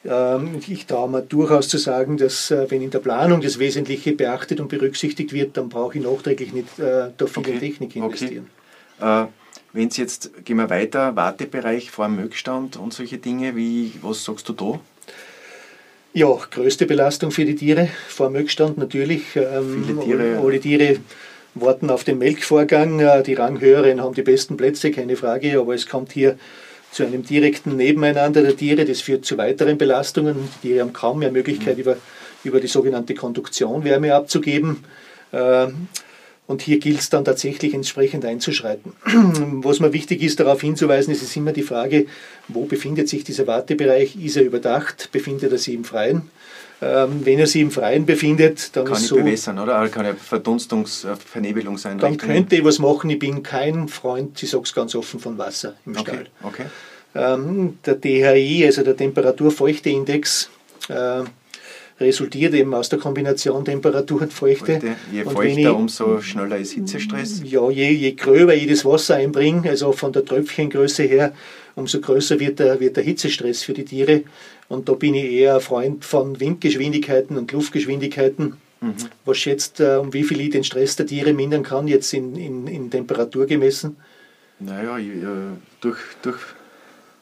Ähm, 0.04 0.60
ich 0.66 0.86
traue 0.86 1.08
mir 1.08 1.22
durchaus 1.22 1.68
zu 1.68 1.78
sagen, 1.78 2.16
dass 2.16 2.50
äh, 2.50 2.68
wenn 2.70 2.82
in 2.82 2.90
der 2.90 2.98
Planung 2.98 3.40
das 3.40 3.58
Wesentliche 3.58 4.12
beachtet 4.12 4.58
und 4.58 4.68
berücksichtigt 4.68 5.32
wird, 5.32 5.56
dann 5.56 5.68
brauche 5.68 5.98
ich 5.98 6.04
nachträglich 6.04 6.52
nicht 6.52 6.78
äh, 6.78 7.10
da 7.16 7.26
viel 7.26 7.38
okay. 7.38 7.58
Technik 7.58 7.94
investieren. 7.94 8.46
Okay. 8.98 9.24
Äh, 9.24 9.26
wenn 9.74 9.88
es 9.88 9.96
jetzt, 9.96 10.44
gehen 10.44 10.56
wir 10.56 10.68
weiter, 10.68 11.16
Wartebereich 11.16 11.90
vor 11.90 12.06
dem 12.06 12.16
Mögstand 12.16 12.76
und 12.76 12.92
solche 12.92 13.18
Dinge, 13.18 13.56
wie, 13.56 13.92
was 14.02 14.24
sagst 14.24 14.48
du 14.48 14.52
da? 14.52 14.80
Ja, 16.14 16.36
größte 16.50 16.84
Belastung 16.84 17.30
für 17.30 17.46
die 17.46 17.54
Tiere 17.54 17.88
vor 18.08 18.28
dem 18.28 18.34
Mögstand 18.34 18.76
natürlich. 18.76 19.34
Ähm, 19.34 19.84
Viele 19.86 20.00
Tiere. 20.00 20.38
Alle 20.44 20.60
Tiere 20.60 20.96
warten 21.54 21.90
auf 21.90 22.04
den 22.04 22.18
Melkvorgang. 22.18 23.00
Äh, 23.00 23.22
die 23.22 23.34
Ranghöheren 23.34 24.00
haben 24.00 24.14
die 24.14 24.22
besten 24.22 24.56
Plätze, 24.56 24.90
keine 24.90 25.16
Frage, 25.16 25.58
aber 25.58 25.74
es 25.74 25.88
kommt 25.88 26.12
hier 26.12 26.38
zu 26.90 27.04
einem 27.04 27.24
direkten 27.24 27.76
Nebeneinander 27.76 28.42
der 28.42 28.56
Tiere. 28.56 28.84
Das 28.84 29.00
führt 29.00 29.24
zu 29.24 29.38
weiteren 29.38 29.78
Belastungen. 29.78 30.48
Die 30.62 30.68
Tiere 30.68 30.80
haben 30.80 30.92
kaum 30.92 31.20
mehr 31.20 31.32
Möglichkeit, 31.32 31.78
über, 31.78 31.96
über 32.44 32.60
die 32.60 32.66
sogenannte 32.66 33.14
Konduktion 33.14 33.84
Wärme 33.84 34.14
abzugeben. 34.14 34.84
Ähm, 35.32 35.88
und 36.46 36.60
hier 36.60 36.78
gilt 36.80 36.98
es 36.98 37.08
dann 37.08 37.24
tatsächlich 37.24 37.72
entsprechend 37.72 38.24
einzuschreiten. 38.24 38.92
Was 39.62 39.80
mir 39.80 39.92
wichtig 39.92 40.22
ist, 40.22 40.40
darauf 40.40 40.60
hinzuweisen, 40.60 41.12
ist, 41.12 41.22
ist 41.22 41.36
immer 41.36 41.52
die 41.52 41.62
Frage, 41.62 42.06
wo 42.48 42.64
befindet 42.64 43.08
sich 43.08 43.24
dieser 43.24 43.46
Wartebereich? 43.46 44.16
Ist 44.16 44.36
er 44.36 44.42
überdacht? 44.42 45.10
Befindet 45.12 45.52
er 45.52 45.58
sich 45.58 45.74
im 45.74 45.84
Freien? 45.84 46.30
Ähm, 46.84 47.20
wenn 47.24 47.38
er 47.38 47.46
sich 47.46 47.62
im 47.62 47.70
Freien 47.70 48.04
befindet, 48.04 48.74
dann 48.74 48.84
kann 48.86 48.94
ist 48.96 49.02
ich 49.02 49.08
so, 49.08 49.14
bewässern, 49.16 49.56
oder? 49.60 49.76
Aber 49.76 49.88
kann 49.88 50.04
ja 50.04 50.14
Verdunstungs-, 50.14 51.06
Vernebelung 51.16 51.78
sein. 51.78 51.96
dann 51.98 52.16
könnte 52.16 52.56
ich 52.56 52.64
was 52.64 52.80
machen. 52.80 53.08
Ich 53.08 53.20
bin 53.20 53.40
kein 53.44 53.86
Freund, 53.86 54.42
ich 54.42 54.50
sage 54.50 54.64
es 54.64 54.74
ganz 54.74 54.92
offen, 54.96 55.20
von 55.20 55.38
Wasser 55.38 55.74
im 55.86 55.96
Okay, 55.96 56.02
Stall. 56.10 56.26
okay. 56.42 56.64
Ähm, 57.14 57.78
der 57.86 57.94
DHI, 57.94 58.66
also 58.66 58.82
der 58.82 58.96
Temperatur-Feuchte-Index, 58.96 60.50
äh, 60.88 61.22
resultiert 62.00 62.54
eben 62.54 62.74
aus 62.74 62.88
der 62.88 62.98
Kombination 62.98 63.64
Temperatur 63.64 64.22
und 64.22 64.32
Feuchte. 64.32 64.72
Feuchte. 64.80 64.96
Je 65.12 65.22
Und 65.24 65.38
wenn 65.38 65.46
ich- 65.48 65.54
feuchter, 65.56 65.76
umso 65.76 66.20
schneller 66.20 66.56
ist 66.56 66.72
Hitzestress. 66.72 67.42
Ja, 67.44 67.70
je, 67.70 67.90
je 67.90 68.12
gröber 68.12 68.54
ich 68.54 68.66
das 68.66 68.84
Wasser 68.84 69.16
einbringe, 69.16 69.68
also 69.70 69.92
von 69.92 70.12
der 70.12 70.24
Tröpfchengröße 70.24 71.04
her, 71.04 71.32
umso 71.76 72.00
größer 72.00 72.38
wird 72.40 72.58
der, 72.58 72.80
wird 72.80 72.96
der 72.96 73.04
Hitzestress 73.04 73.62
für 73.62 73.72
die 73.74 73.84
Tiere. 73.84 74.22
Und 74.68 74.88
da 74.88 74.94
bin 74.94 75.14
ich 75.14 75.30
eher 75.32 75.56
ein 75.56 75.60
Freund 75.60 76.04
von 76.04 76.38
Windgeschwindigkeiten 76.40 77.36
und 77.36 77.52
Luftgeschwindigkeiten. 77.52 78.54
Mhm. 78.80 78.94
Was 79.24 79.38
schätzt, 79.38 79.78
äh, 79.80 79.96
um 79.96 80.12
wie 80.12 80.24
viel 80.24 80.40
ich 80.40 80.50
den 80.50 80.64
Stress 80.64 80.96
der 80.96 81.06
Tiere 81.06 81.32
mindern 81.32 81.62
kann, 81.62 81.86
jetzt 81.86 82.12
in, 82.14 82.34
in, 82.36 82.66
in 82.66 82.90
Temperatur 82.90 83.46
gemessen? 83.46 83.96
Naja, 84.58 84.98
ich, 84.98 85.08
äh, 85.08 85.26
durch, 85.80 85.98
durch. 86.22 86.38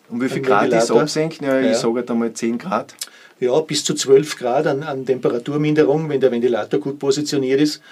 Um 0.09 0.21
wie 0.21 0.29
viel 0.29 0.43
Grad 0.43 0.65
ist 0.67 0.73
Ventilator? 0.73 1.03
absenken? 1.03 1.47
Ja, 1.47 1.61
Ja. 1.61 1.71
ich 1.71 1.77
sage 1.77 1.95
halt 1.97 2.11
einmal 2.11 2.33
10 2.33 2.59
Grad. 2.59 2.95
Ja, 3.41 3.59
bis 3.61 3.85
zu 3.85 3.95
12 3.95 4.39
Grad 4.39 4.67
an, 4.67 4.83
an 4.83 5.07
Temperaturminderung, 5.07 6.09
wenn 6.09 6.21
der 6.21 6.31
Ventilator 6.31 6.79
gut 6.79 6.99
positioniert 6.99 7.61
ist. 7.61 7.83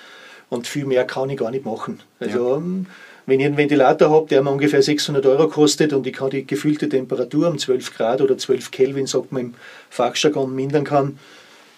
Und 0.50 0.66
viel 0.66 0.84
mehr 0.84 1.04
kann 1.04 1.30
ich 1.30 1.38
gar 1.38 1.50
nicht 1.50 1.64
machen. 1.64 2.00
Also, 2.20 2.56
ähm, 2.56 2.86
wenn 3.26 3.40
ich 3.40 3.46
einen 3.46 3.58
Ventilator 3.58 4.10
habe, 4.10 4.26
der 4.28 4.42
mir 4.42 4.50
ungefähr 4.50 4.82
600 4.82 5.24
Euro 5.26 5.48
kostet 5.48 5.92
und 5.92 6.06
ich 6.06 6.14
kann 6.14 6.30
die 6.30 6.46
gefühlte 6.46 6.88
Temperatur 6.88 7.48
um 7.48 7.58
12 7.58 7.94
Grad 7.94 8.20
oder 8.22 8.38
12 8.38 8.70
Kelvin, 8.70 9.06
sagt 9.06 9.32
man 9.32 9.42
im 9.42 9.54
Fachjargon, 9.90 10.54
mindern 10.54 10.84
kann, 10.84 11.18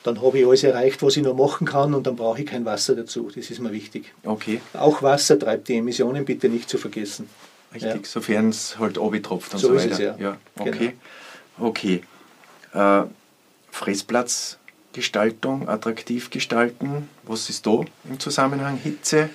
dann 0.05 0.23
habe 0.23 0.39
ich 0.39 0.47
alles 0.47 0.63
erreicht, 0.63 1.03
was 1.03 1.17
ich 1.17 1.25
noch 1.25 1.35
machen 1.37 1.67
kann 1.67 1.93
und 1.93 2.07
dann 2.07 2.15
brauche 2.17 2.41
ich 2.41 2.47
kein 2.47 2.65
Wasser 2.65 2.95
dazu. 2.95 3.31
Das 3.35 3.51
ist 3.51 3.61
mir 3.61 3.73
wichtig. 3.73 4.13
Okay, 4.25 4.61
Auch 4.75 5.03
Wasser 5.03 5.39
treibt 5.39 5.69
die 5.69 5.77
Emissionen 5.77 6.25
bitte 6.25 6.49
nicht 6.49 6.69
zu 6.71 6.79
vergessen. 6.79 7.29
richtig. 7.75 7.95
Ja. 7.95 7.99
Sofern 8.05 8.51
es 8.51 8.79
halt 8.79 8.95
tropft 8.95 9.53
und 9.53 9.59
So 9.59 9.69
so, 9.69 9.75
ist 9.75 9.85
weiter. 9.91 9.93
es, 9.93 9.99
ja. 9.99 10.17
ja 10.19 10.37
okay. 10.59 10.93
Okay. 11.59 12.03
Äh, 12.73 13.03
Fressplatzgestaltung, 13.81 15.69
attraktiv 15.69 16.29
gestalten. 16.29 17.09
Was 17.23 17.49
ist 17.49 17.67
da 17.67 17.81
im 18.09 18.21
Zusammenhang? 18.21 18.79
Hitze? 18.83 19.31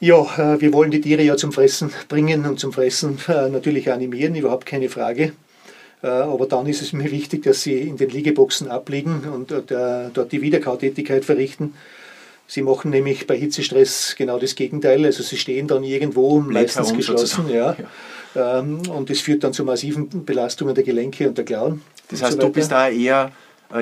Ja, 0.00 0.22
äh, 0.36 0.60
wir 0.60 0.72
wollen 0.72 0.90
die 0.90 1.00
Tiere 1.00 1.22
ja 1.22 1.36
zum 1.36 1.52
Fressen 1.52 1.92
bringen 2.08 2.46
und 2.46 2.58
zum 2.58 2.72
Fressen 2.72 3.16
äh, 3.28 3.48
natürlich 3.48 3.92
animieren, 3.92 4.34
überhaupt 4.34 4.66
keine 4.66 4.88
Frage. 4.88 5.34
Äh, 6.02 6.08
Aber 6.08 6.46
dann 6.46 6.66
ist 6.66 6.82
es 6.82 6.92
mir 6.92 7.12
wichtig, 7.12 7.44
dass 7.44 7.62
sie 7.62 7.78
in 7.78 7.96
den 7.96 8.10
Liegeboxen 8.10 8.68
abliegen 8.68 9.20
und 9.32 9.52
dort 9.52 10.32
die 10.32 10.42
Wiederkautätigkeit 10.42 11.24
verrichten. 11.24 11.74
Sie 12.46 12.62
machen 12.62 12.90
nämlich 12.90 13.26
bei 13.28 13.36
Hitzestress 13.36 14.16
genau 14.18 14.38
das 14.38 14.56
Gegenteil. 14.56 15.04
Also 15.04 15.22
sie 15.22 15.36
stehen 15.38 15.68
dann 15.68 15.84
irgendwo, 15.84 16.40
meistens 16.40 16.92
geschlossen, 16.92 17.48
ja. 17.48 17.76
Ähm, 18.36 18.82
Und 18.90 19.08
das 19.10 19.20
führt 19.20 19.44
dann 19.44 19.52
zu 19.52 19.64
massiven 19.64 20.24
Belastungen 20.24 20.74
der 20.74 20.82
Gelenke 20.82 21.28
und 21.28 21.38
der 21.38 21.44
Klauen. 21.44 21.82
Das 22.10 22.22
heißt, 22.22 22.34
so 22.34 22.40
du 22.40 22.50
bist 22.50 22.70
da 22.70 22.88
eher, 22.88 23.30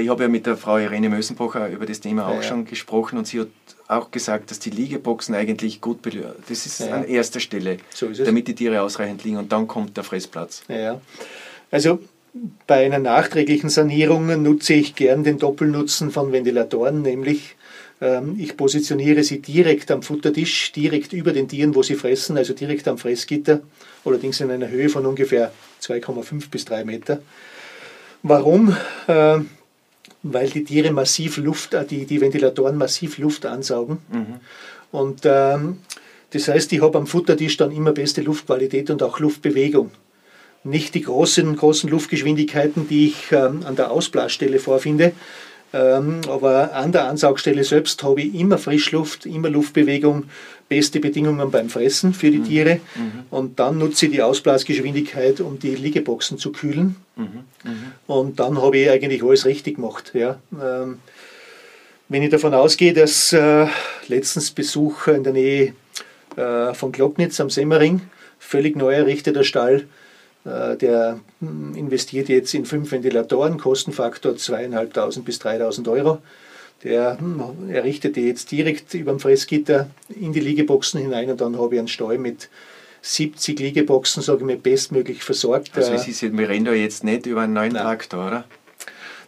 ich 0.01 0.09
habe 0.09 0.23
ja 0.23 0.29
mit 0.29 0.47
der 0.47 0.57
Frau 0.57 0.79
Irene 0.79 1.09
Mösenbacher 1.09 1.69
über 1.69 1.87
das 1.87 2.01
Thema 2.01 2.27
auch 2.27 2.31
Ja, 2.37 2.37
ja. 2.37 2.43
schon 2.43 2.65
gesprochen 2.65 3.19
und 3.19 3.27
sie 3.27 3.41
hat 3.41 3.49
auch 3.89 4.11
gesagt, 4.11 4.51
dass 4.51 4.59
die 4.59 4.71
Liegeboxen 4.71 5.35
eigentlich 5.35 5.81
gut 5.81 6.05
belö- 6.05 6.33
Das 6.49 6.65
ist 6.67 6.81
Ja, 6.81 6.87
ja. 6.87 6.95
an 6.95 7.05
erster 7.05 7.41
Stelle, 7.41 7.77
So 7.95 8.09
damit 8.09 8.49
die 8.49 8.55
Tiere 8.55 8.81
ausreichend 8.83 9.23
liegen 9.25 9.37
und 9.37 9.53
dann 9.53 9.67
kommt 9.67 9.97
der 9.97 10.05
Fressplatz. 10.05 10.63
Ja, 10.69 10.77
ja. 10.79 11.01
Also 11.71 11.99
bei 12.67 12.87
einer 12.87 12.99
nachträglichen 12.99 13.69
Sanierung 13.69 14.43
nutze 14.43 14.73
ich 14.73 14.95
gern 14.95 15.25
den 15.25 15.39
Doppelnutzen 15.39 16.11
von 16.11 16.33
Ventilatoren, 16.33 17.03
nämlich 17.03 17.57
ähm, 18.01 18.37
ich 18.39 18.57
positioniere 18.57 19.23
sie 19.23 19.41
direkt 19.43 19.91
am 19.91 20.03
Futtertisch, 20.03 20.73
direkt 20.73 21.13
über 21.13 21.33
den 21.33 21.47
Tieren, 21.49 21.75
wo 21.75 21.83
sie 21.83 21.95
fressen, 21.95 22.39
also 22.39 22.55
direkt 22.55 22.89
am 22.89 22.97
Fressgitter, 22.97 23.61
allerdings 24.07 24.41
in 24.41 24.51
einer 24.51 24.69
Höhe 24.69 24.89
von 24.89 25.05
ungefähr 25.05 25.53
2,5 25.83 26.49
bis 26.51 26.65
3 26.65 26.85
Meter. 26.87 27.21
Warum? 28.23 28.75
Äh, 29.09 29.41
weil 30.23 30.49
die 30.49 30.65
Tiere 30.65 30.93
massiv 30.93 31.37
Luft, 31.39 31.75
äh, 31.75 31.85
die, 31.85 32.07
die 32.07 32.21
Ventilatoren 32.21 32.77
massiv 32.77 33.19
Luft 33.19 33.47
ansaugen. 33.47 33.99
Und 34.91 35.23
ähm, 35.25 35.79
das 36.31 36.49
heißt, 36.49 36.73
ich 36.73 36.81
habe 36.81 36.99
am 36.99 37.07
Futtertisch 37.07 37.57
dann 37.57 37.73
immer 37.73 37.93
beste 37.93 38.23
Luftqualität 38.23 38.91
und 38.91 39.03
auch 39.03 39.19
Luftbewegung. 39.21 39.91
Nicht 40.65 40.95
die 40.95 41.03
großen, 41.03 41.57
großen 41.57 41.91
Luftgeschwindigkeiten, 41.91 42.89
die 42.89 43.09
ich 43.09 43.33
ähm, 43.33 43.63
an 43.65 43.77
der 43.77 43.91
Ausblasstelle 43.91 44.59
vorfinde, 44.59 45.13
aber 45.73 46.75
an 46.75 46.93
der 46.93 47.07
Ansaugstelle 47.07 47.65
selbst 47.65 48.03
habe 48.03 48.23
ich 48.23 48.35
immer 48.35 48.59
Frischluft, 48.59 49.27
immer 49.27 49.49
Luftbewegung, 49.49 50.25
beste 50.69 51.01
Bedingungen 51.01 51.51
beim 51.51 51.69
Fressen 51.69 52.15
für 52.15 52.31
die 52.31 52.41
Tiere. 52.43 52.81
Und 53.31 53.59
dann 53.59 53.79
nutze 53.79 54.07
ich 54.07 54.13
die 54.13 54.23
Ausblasgeschwindigkeit, 54.23 55.41
um 55.41 55.59
die 55.59 55.75
Liegeboxen 55.75 56.39
zu 56.39 56.53
kühlen. 56.53 56.97
Und 58.07 58.41
dann 58.41 58.61
habe 58.61 58.79
ich 58.79 58.91
eigentlich 58.91 59.23
alles 59.23 59.47
richtig 59.47 59.77
gemacht. 59.77 60.13
Ja. 60.15 60.39
Ähm, 60.53 60.99
wenn 62.09 62.23
ich 62.23 62.31
davon 62.31 62.53
ausgehe, 62.53 62.93
dass 62.93 63.33
äh, 63.33 63.67
letztens 64.09 64.51
Besuch 64.51 65.07
in 65.07 65.25
der 65.25 65.33
Nähe 65.33 65.73
äh, 66.37 66.75
von 66.75 66.93
Glocknitz 66.93 67.41
am 67.41 67.49
Semmering, 67.49 68.03
völlig 68.39 68.77
neu 68.77 68.93
errichteter 68.93 69.45
Stall, 69.45 69.87
der 70.45 71.21
hm, 71.41 71.75
investiert 71.77 72.29
jetzt 72.29 72.53
in 72.55 72.65
fünf 72.65 72.91
Ventilatoren, 72.91 73.59
Kostenfaktor 73.59 74.33
2.500 74.33 75.23
bis 75.23 75.41
3.000 75.41 75.91
Euro. 75.91 76.19
Der 76.83 77.19
hm, 77.19 77.71
errichtete 77.71 78.21
jetzt 78.21 78.51
direkt 78.51 78.93
über 78.95 79.13
dem 79.13 79.21
Fressgitter 79.21 79.89
in 80.09 80.33
die 80.33 80.41
Liegeboxen 80.41 81.01
hinein 81.01 81.31
und 81.31 81.41
dann 81.41 81.59
habe 81.59 81.75
ich 81.75 81.79
einen 81.79 81.89
Stall 81.89 82.19
mit 82.19 82.49
70 83.03 83.59
Liegeboxen, 83.59 84.23
sage 84.23 84.41
ich 84.41 84.47
mir, 84.47 84.57
bestmöglich 84.57 85.23
versorgt. 85.23 85.73
Also 85.77 85.93
Äh, 85.93 85.97
es 85.97 86.09
ist, 86.09 86.23
wir 86.23 86.49
reden 86.49 86.65
da 86.65 86.73
jetzt 86.73 87.05
nicht 87.05 87.27
über 87.27 87.43
einen 87.43 87.53
neuen 87.53 87.73
Nein. 87.73 87.83
Traktor, 87.83 88.27
oder? 88.27 88.45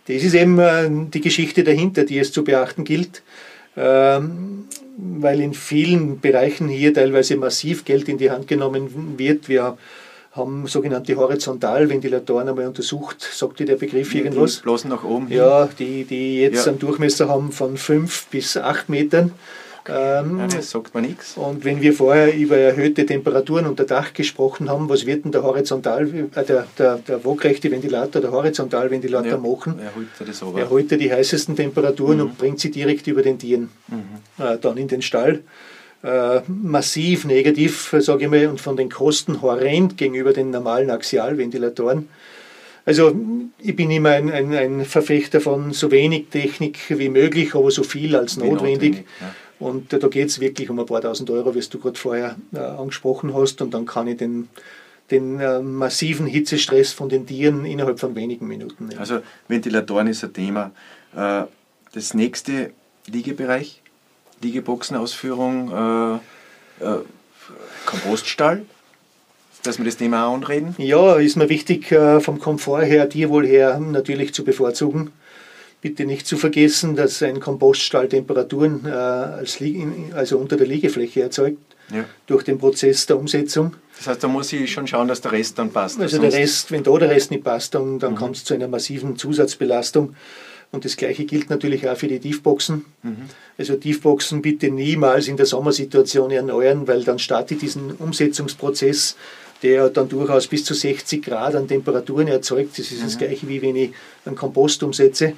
Das 0.06 0.22
ist 0.22 0.34
eben 0.34 0.58
äh, 0.58 0.88
die 0.90 1.20
Geschichte 1.20 1.64
dahinter, 1.64 2.04
die 2.04 2.18
es 2.18 2.30
zu 2.30 2.44
beachten 2.44 2.84
gilt, 2.84 3.22
ähm, 3.76 4.64
weil 4.96 5.40
in 5.40 5.54
vielen 5.54 6.20
Bereichen 6.20 6.68
hier 6.68 6.94
teilweise 6.94 7.36
massiv 7.36 7.84
Geld 7.84 8.08
in 8.08 8.18
die 8.18 8.30
Hand 8.30 8.46
genommen 8.46 9.14
wird. 9.16 9.48
Wir 9.48 9.76
haben 10.34 10.66
sogenannte 10.66 11.16
Horizontalventilatoren 11.16 12.48
einmal 12.48 12.66
untersucht. 12.66 13.20
Sagt 13.32 13.60
dir 13.60 13.66
der 13.66 13.76
Begriff 13.76 14.14
irgendwas? 14.14 14.56
Die 14.56 14.62
bloß 14.62 14.84
nach 14.86 15.04
oben 15.04 15.28
hin. 15.28 15.38
Ja, 15.38 15.68
die, 15.78 16.04
die 16.04 16.40
jetzt 16.40 16.64
Ja. 16.66 16.72
einen 16.72 16.80
Durchmesser 16.80 17.28
haben 17.28 17.52
von 17.52 17.76
5 17.76 18.26
bis 18.26 18.56
8 18.56 18.88
Metern. 18.88 19.32
Ähm, 19.86 20.38
Ja, 20.38 20.46
das 20.46 20.70
sagt 20.70 20.94
man 20.94 21.04
nichts. 21.04 21.36
und 21.36 21.62
wenn 21.66 21.82
wir 21.82 21.92
vorher 21.92 22.34
über 22.34 22.56
erhöhte 22.56 23.04
Temperaturen 23.04 23.66
unter 23.66 23.84
Dach 23.84 24.14
gesprochen 24.14 24.70
haben, 24.70 24.88
was 24.88 25.04
wird 25.04 25.26
denn 25.26 25.32
der 25.32 25.42
horizontal, 25.42 26.08
äh, 26.34 26.42
der, 26.42 26.66
der, 26.78 26.96
der 27.06 27.22
waagrechte 27.22 27.70
Ventilator, 27.70 28.22
der 28.22 28.32
Horizontalventilator 28.32 29.30
Ja, 29.32 29.36
machen? 29.36 29.78
er 29.78 29.94
holt 29.94 30.06
ja 30.18 30.24
das 30.26 30.42
aber. 30.42 30.58
Er 30.58 30.70
holt 30.70 30.90
ja 30.90 30.96
die 30.96 31.12
heißesten 31.12 31.54
Temperaturen 31.54 32.16
Mhm. 32.16 32.22
und 32.22 32.38
bringt 32.38 32.60
sie 32.60 32.70
direkt 32.70 33.06
über 33.08 33.20
den 33.20 33.38
Tieren 33.38 33.68
äh, 34.38 34.56
dann 34.58 34.78
in 34.78 34.88
den 34.88 35.02
Stall. 35.02 35.42
Äh, 36.04 36.42
massiv 36.48 37.24
negativ, 37.24 37.94
sage 37.98 38.24
ich 38.24 38.30
mal, 38.30 38.46
und 38.48 38.60
von 38.60 38.76
den 38.76 38.90
Kosten 38.90 39.40
horrend 39.40 39.96
gegenüber 39.96 40.34
den 40.34 40.50
normalen 40.50 40.90
Axialventilatoren. 40.90 42.08
Also 42.84 43.16
ich 43.58 43.74
bin 43.74 43.90
immer 43.90 44.10
ein, 44.10 44.30
ein, 44.30 44.52
ein 44.54 44.84
Verfechter 44.84 45.40
von 45.40 45.72
so 45.72 45.90
wenig 45.90 46.26
Technik 46.30 46.78
wie 46.90 47.08
möglich, 47.08 47.54
aber 47.54 47.70
so 47.70 47.82
viel 47.82 48.14
als 48.14 48.36
Wie 48.36 48.40
notwendig. 48.46 48.90
notwendig, 48.90 49.04
ja. 49.20 49.34
Und 49.60 49.92
äh, 49.94 49.98
da 49.98 50.08
geht 50.08 50.28
es 50.28 50.40
wirklich 50.40 50.68
um 50.68 50.78
ein 50.78 50.84
paar 50.84 51.00
tausend 51.00 51.30
Euro, 51.30 51.54
wie 51.54 51.60
du 51.60 51.78
gerade 51.78 51.98
vorher 51.98 52.36
äh, 52.52 52.58
angesprochen 52.58 53.32
hast. 53.32 53.62
Und 53.62 53.72
dann 53.72 53.86
kann 53.86 54.06
ich 54.06 54.18
den, 54.18 54.50
den 55.10 55.40
äh, 55.40 55.60
massiven 55.60 56.26
Hitzestress 56.26 56.92
von 56.92 57.08
den 57.08 57.24
Tieren 57.26 57.64
innerhalb 57.64 57.98
von 57.98 58.14
wenigen 58.14 58.46
Minuten 58.46 58.88
nehmen. 58.88 59.00
Also 59.00 59.20
Ventilatoren 59.48 60.08
ist 60.08 60.22
ein 60.22 60.34
Thema. 60.34 60.70
Äh, 61.16 61.44
Das 61.94 62.12
nächste 62.12 62.72
Liegebereich, 63.06 63.80
Liegeboxenausführung, 64.44 65.70
äh, 65.72 66.84
äh, 66.84 66.98
Kompoststall, 67.86 68.62
dass 69.62 69.78
wir 69.78 69.84
das 69.84 69.96
Thema 69.96 70.26
auch 70.26 70.34
anreden. 70.34 70.74
Ja, 70.78 71.16
ist 71.16 71.36
mir 71.36 71.48
wichtig, 71.48 71.90
äh, 71.92 72.20
vom 72.20 72.38
Komfort 72.38 72.82
her, 72.84 73.08
Tierwohl 73.08 73.46
her 73.46 73.78
natürlich 73.78 74.34
zu 74.34 74.44
bevorzugen. 74.44 75.10
Bitte 75.80 76.06
nicht 76.06 76.26
zu 76.26 76.36
vergessen, 76.38 76.96
dass 76.96 77.22
ein 77.22 77.40
Kompoststall 77.40 78.08
Temperaturen 78.08 78.86
äh, 78.86 80.14
also 80.14 80.38
unter 80.38 80.56
der 80.56 80.66
Liegefläche 80.66 81.22
erzeugt 81.22 81.58
Ja. 81.92 82.04
durch 82.26 82.42
den 82.44 82.58
Prozess 82.58 83.04
der 83.06 83.18
Umsetzung. 83.18 83.74
Das 83.98 84.06
heißt, 84.08 84.24
da 84.24 84.28
muss 84.28 84.52
ich 84.52 84.72
schon 84.72 84.86
schauen, 84.86 85.08
dass 85.08 85.20
der 85.20 85.32
Rest 85.32 85.58
dann 85.58 85.70
passt. 85.70 86.00
Also 86.00 86.18
der 86.18 86.32
Rest, 86.32 86.72
wenn 86.72 86.82
da 86.82 86.96
der 86.98 87.10
Rest 87.10 87.30
nicht 87.30 87.44
passt, 87.44 87.74
dann, 87.74 87.98
dann 87.98 88.14
kommt 88.16 88.36
es 88.36 88.44
zu 88.44 88.54
einer 88.54 88.66
massiven 88.66 89.16
Zusatzbelastung. 89.16 90.16
Und 90.74 90.84
das 90.84 90.96
Gleiche 90.96 91.24
gilt 91.24 91.50
natürlich 91.50 91.88
auch 91.88 91.96
für 91.96 92.08
die 92.08 92.18
Tiefboxen. 92.18 92.84
Also 93.56 93.76
Tiefboxen 93.76 94.42
bitte 94.42 94.70
niemals 94.70 95.28
in 95.28 95.36
der 95.36 95.46
Sommersituation 95.46 96.32
erneuern, 96.32 96.88
weil 96.88 97.04
dann 97.04 97.20
startet 97.20 97.62
diesen 97.62 97.92
Umsetzungsprozess, 97.92 99.16
der 99.62 99.88
dann 99.88 100.08
durchaus 100.08 100.48
bis 100.48 100.64
zu 100.64 100.74
60 100.74 101.22
Grad 101.22 101.54
an 101.54 101.68
Temperaturen 101.68 102.26
erzeugt. 102.26 102.76
Das 102.76 102.90
ist 102.90 103.04
das 103.04 103.16
Gleiche 103.16 103.46
wie 103.48 103.62
wenn 103.62 103.76
ich 103.76 103.92
einen 104.24 104.34
Kompost 104.34 104.82
umsetze. 104.82 105.34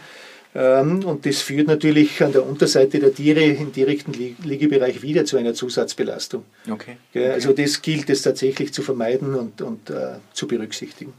Ähm, 0.55 1.05
und 1.05 1.27
das 1.27 1.43
führt 1.43 1.69
natürlich 1.69 2.23
an 2.23 2.33
der 2.33 2.47
Unterseite 2.47 2.99
der 2.99 3.13
Tiere 3.13 3.43
im 3.45 3.73
direkten 3.73 4.15
Liegebereich 4.43 5.03
wieder 5.03 5.27
zu 5.27 5.37
einer 5.37 5.53
Zusatzbelastung. 5.53 6.45
Okay. 6.71 6.97
okay. 7.11 7.29
Also 7.29 7.53
das 7.53 7.83
gilt 7.83 8.09
es 8.09 8.23
tatsächlich 8.23 8.73
zu 8.73 8.81
vermeiden 8.81 9.35
und, 9.35 9.61
und 9.61 9.91
uh, 9.91 10.17
zu 10.33 10.47
berücksichtigen. 10.47 11.13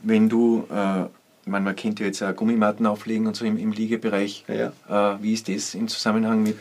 Wenn 0.00 0.28
du, 0.28 0.66
äh, 0.70 1.06
man, 1.46 1.64
man 1.64 1.76
kennt 1.76 2.00
ja 2.00 2.06
jetzt 2.06 2.22
auch 2.22 2.34
Gummimatten 2.34 2.86
auflegen 2.86 3.26
und 3.26 3.36
so 3.36 3.44
im, 3.44 3.56
im 3.56 3.72
Liegebereich, 3.72 4.44
ja. 4.48 5.14
äh, 5.14 5.22
wie 5.22 5.32
ist 5.32 5.48
das 5.48 5.74
im 5.74 5.88
Zusammenhang 5.88 6.42
mit 6.42 6.58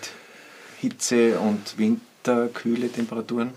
Hitze 0.79 1.39
und 1.39 1.77
Winterkühle 1.77 2.89
Temperaturen? 2.89 3.51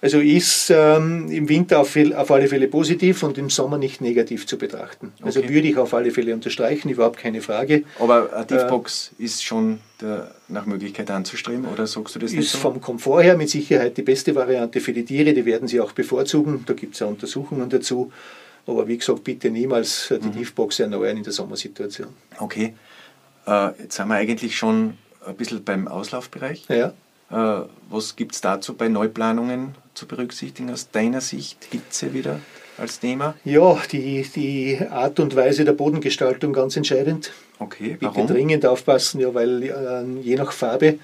Also 0.00 0.20
ist 0.20 0.70
ähm, 0.70 1.28
im 1.28 1.48
Winter 1.48 1.80
auf, 1.80 1.96
auf, 1.96 2.30
alle 2.30 2.46
Fälle 2.46 2.68
positiv 2.68 3.24
und 3.24 3.36
im 3.36 3.50
Sommer 3.50 3.78
nicht 3.78 4.00
negativ 4.00 4.46
zu 4.46 4.56
betrachten. 4.56 5.12
Also 5.22 5.40
okay. 5.40 5.52
würde 5.52 5.66
ich 5.66 5.76
auf 5.76 5.92
alle 5.92 6.12
Fälle 6.12 6.34
unterstreichen, 6.34 6.88
überhaupt 6.88 7.18
keine 7.18 7.40
Frage. 7.40 7.82
Aber 7.98 8.32
eine 8.32 8.46
Tiefbox 8.46 9.10
äh, 9.18 9.24
ist 9.24 9.42
schon 9.42 9.80
der, 10.00 10.30
nach 10.46 10.66
Möglichkeit 10.66 11.10
anzustreben 11.10 11.64
oder 11.66 11.88
sagst 11.88 12.14
du 12.14 12.20
das 12.20 12.30
nicht? 12.30 12.44
Ist 12.44 12.52
so? 12.52 12.58
vom 12.58 12.80
Komfort 12.80 13.22
her 13.22 13.36
mit 13.36 13.50
Sicherheit 13.50 13.96
die 13.96 14.02
beste 14.02 14.36
Variante 14.36 14.80
für 14.80 14.92
die 14.92 15.04
Tiere, 15.04 15.34
die 15.34 15.44
werden 15.44 15.66
sie 15.66 15.80
auch 15.80 15.90
bevorzugen. 15.90 16.62
Da 16.66 16.74
gibt 16.74 16.94
es 16.94 17.00
ja 17.00 17.08
Untersuchungen 17.08 17.68
dazu. 17.68 18.12
Aber 18.68 18.86
wie 18.86 18.98
gesagt, 18.98 19.24
bitte 19.24 19.50
niemals 19.50 20.08
die 20.10 20.26
mhm. 20.26 20.32
Tiefbox 20.32 20.80
erneuern 20.80 21.16
in 21.16 21.22
der 21.22 21.32
Sommersituation. 21.32 22.08
Okay. 22.38 22.74
Äh, 23.46 23.70
jetzt 23.80 23.96
sind 23.96 24.08
wir 24.08 24.16
eigentlich 24.16 24.56
schon 24.56 24.98
ein 25.26 25.34
bisschen 25.36 25.64
beim 25.64 25.88
Auslaufbereich. 25.88 26.66
Ja. 26.68 26.92
Äh, 27.30 27.66
was 27.88 28.14
gibt 28.14 28.34
es 28.34 28.42
dazu 28.42 28.74
bei 28.74 28.88
Neuplanungen 28.88 29.74
zu 29.94 30.06
berücksichtigen 30.06 30.70
aus 30.70 30.90
deiner 30.90 31.22
Sicht? 31.22 31.66
Hitze 31.70 32.12
wieder 32.12 32.40
als 32.76 33.00
Thema? 33.00 33.34
Ja, 33.42 33.80
die, 33.90 34.22
die 34.34 34.78
Art 34.90 35.18
und 35.18 35.34
Weise 35.34 35.64
der 35.64 35.72
Bodengestaltung 35.72 36.52
ganz 36.52 36.76
entscheidend. 36.76 37.32
Okay, 37.58 37.96
warum? 38.00 38.26
Bitte 38.26 38.34
dringend 38.34 38.66
aufpassen, 38.66 39.20
ja, 39.20 39.32
weil 39.32 39.62
äh, 39.62 40.20
je 40.20 40.36
nach 40.36 40.52
Farbe 40.52 40.98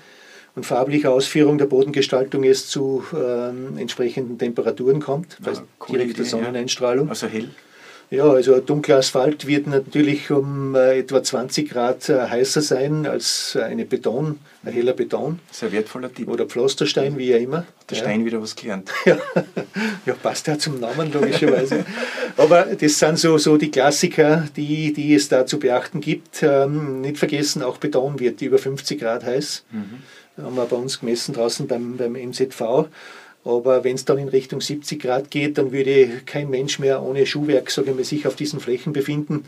und 0.57 0.65
farblicher 0.65 1.11
Ausführung 1.11 1.59
der 1.59 1.67
Bodengestaltung 1.67 2.45
es 2.45 2.69
zu 2.69 3.05
äh, 3.13 3.49
entsprechenden 3.81 4.39
Temperaturen 4.39 5.01
kommt, 5.01 5.39
bei 5.43 5.53
ja, 5.53 5.63
direkter 5.89 6.25
Sonneneinstrahlung. 6.25 7.09
Also 7.09 7.27
hell? 7.27 7.49
Ja, 8.11 8.31
also 8.31 8.61
dunkler 8.61 8.99
Asphalt 8.99 9.47
wird 9.47 9.67
natürlich 9.67 10.31
um 10.31 10.75
äh, 10.75 10.99
etwa 11.01 11.23
20 11.23 11.69
Grad 11.69 12.09
äh, 12.09 12.29
heißer 12.29 12.61
sein 12.61 13.07
als 13.07 13.59
eine 13.61 13.85
Beton, 13.85 14.39
ein 14.63 14.73
heller 14.73 14.93
Beton. 14.93 15.41
Sehr 15.51 15.73
wertvoller 15.73 16.13
Tipp. 16.13 16.29
Oder 16.29 16.47
Pflasterstein, 16.47 17.19
wie 17.19 17.31
ja 17.31 17.39
immer. 17.39 17.59
Hat 17.59 17.91
der 17.91 17.97
Stein 17.97 18.25
wieder 18.25 18.41
was 18.41 18.55
gelernt. 18.55 18.91
Ja. 19.07 19.19
ja, 20.07 20.15
passt 20.15 20.47
ja 20.47 20.59
zum 20.59 20.81
Namen 20.81 21.13
logischerweise. 21.13 21.85
Aber 22.37 22.63
das 22.65 22.99
sind 22.99 23.19
so, 23.19 23.37
so 23.39 23.57
die 23.57 23.71
Klassiker, 23.71 24.49
die, 24.57 24.93
die 24.93 25.15
es 25.15 25.29
da 25.29 25.45
zu 25.45 25.59
beachten 25.59 26.01
gibt. 26.01 26.43
Ähm, 26.43 27.01
nicht 27.01 27.19
vergessen, 27.19 27.63
auch 27.63 27.79
Beton 27.79 28.21
wird 28.21 28.41
über 28.43 28.59
50 28.59 29.01
Grad 29.01 29.25
heiß. 29.25 29.65
Mhm. 29.73 30.03
Haben 30.37 30.57
wir 30.57 30.65
bei 30.65 30.77
uns 30.77 31.01
gemessen 31.01 31.35
draußen 31.35 31.67
beim, 31.67 31.97
beim 31.97 32.15
MZV. 32.15 32.89
Aber 33.45 33.85
wenn 33.85 33.95
es 33.95 34.05
dann 34.05 34.19
in 34.19 34.29
Richtung 34.29 34.61
70 34.61 35.01
Grad 35.01 35.31
geht, 35.31 35.59
dann 35.59 35.71
würde 35.71 36.23
kein 36.25 36.49
Mensch 36.49 36.79
mehr 36.79 37.03
ohne 37.03 37.27
Schuhwerk 37.27 37.71
sagen 37.71 37.97
wir, 37.97 38.05
sich 38.05 38.27
auf 38.27 38.37
diesen 38.37 38.59
Flächen 38.59 38.93
befinden. 38.93 39.45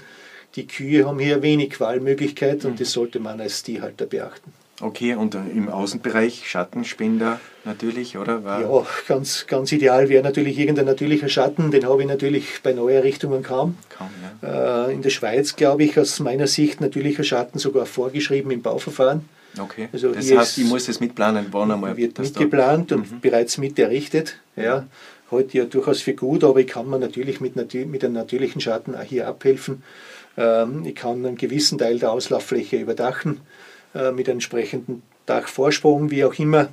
Die 0.54 0.66
Kühe 0.66 1.06
haben 1.06 1.18
hier 1.18 1.42
wenig 1.42 1.80
Wahlmöglichkeit 1.80 2.64
und 2.64 2.72
mhm. 2.72 2.76
das 2.76 2.92
sollte 2.92 3.20
man 3.20 3.40
als 3.40 3.62
Tierhalter 3.62 4.06
beachten. 4.06 4.52
Okay, 4.80 5.14
und 5.14 5.34
im 5.34 5.70
Außenbereich 5.70 6.46
Schattenspender 6.46 7.40
natürlich, 7.64 8.18
oder? 8.18 8.44
War 8.44 8.60
ja, 8.60 8.86
ganz, 9.08 9.46
ganz 9.46 9.72
ideal 9.72 10.10
wäre 10.10 10.22
natürlich 10.22 10.58
irgendein 10.58 10.84
natürlicher 10.84 11.30
Schatten. 11.30 11.70
Den 11.70 11.86
habe 11.86 12.02
ich 12.02 12.08
natürlich 12.08 12.60
bei 12.62 12.74
Neuerrichtungen 12.74 13.42
kaum. 13.42 13.78
kaum 13.88 14.10
ja. 14.42 14.88
Äh, 14.88 14.92
in 14.92 15.00
der 15.00 15.08
Schweiz, 15.08 15.56
glaube 15.56 15.84
ich, 15.84 15.98
aus 15.98 16.20
meiner 16.20 16.46
Sicht 16.46 16.82
natürlicher 16.82 17.24
Schatten 17.24 17.58
sogar 17.58 17.86
vorgeschrieben 17.86 18.50
im 18.50 18.60
Bauverfahren. 18.60 19.26
Okay. 19.58 19.88
Also 19.92 20.12
das 20.12 20.30
heißt, 20.30 20.58
ich 20.58 20.64
muss 20.64 20.88
es 20.88 21.00
mitplanen, 21.00 21.46
wann 21.50 21.70
einmal. 21.70 21.96
Wird 21.96 22.18
mitgeplant 22.18 22.92
und 22.92 23.10
mhm. 23.10 23.20
bereits 23.20 23.58
mit 23.58 23.78
errichtet. 23.78 24.36
Ja. 24.56 24.86
Heute 25.30 25.58
ja 25.58 25.64
durchaus 25.64 26.02
für 26.02 26.14
gut, 26.14 26.44
aber 26.44 26.60
ich 26.60 26.68
kann 26.68 26.88
mir 26.88 26.98
natürlich 26.98 27.40
mit, 27.40 27.56
mit 27.56 28.04
einem 28.04 28.12
natürlichen 28.12 28.60
Schatten 28.60 28.94
auch 28.94 29.02
hier 29.02 29.26
abhelfen. 29.26 29.82
Ähm, 30.36 30.84
ich 30.84 30.94
kann 30.94 31.24
einen 31.24 31.36
gewissen 31.36 31.78
Teil 31.78 31.98
der 31.98 32.12
Auslauffläche 32.12 32.76
überdachen 32.76 33.40
äh, 33.94 34.12
mit 34.12 34.28
entsprechenden 34.28 35.02
Dachvorsprung, 35.26 36.10
wie 36.10 36.24
auch 36.24 36.34
immer. 36.38 36.68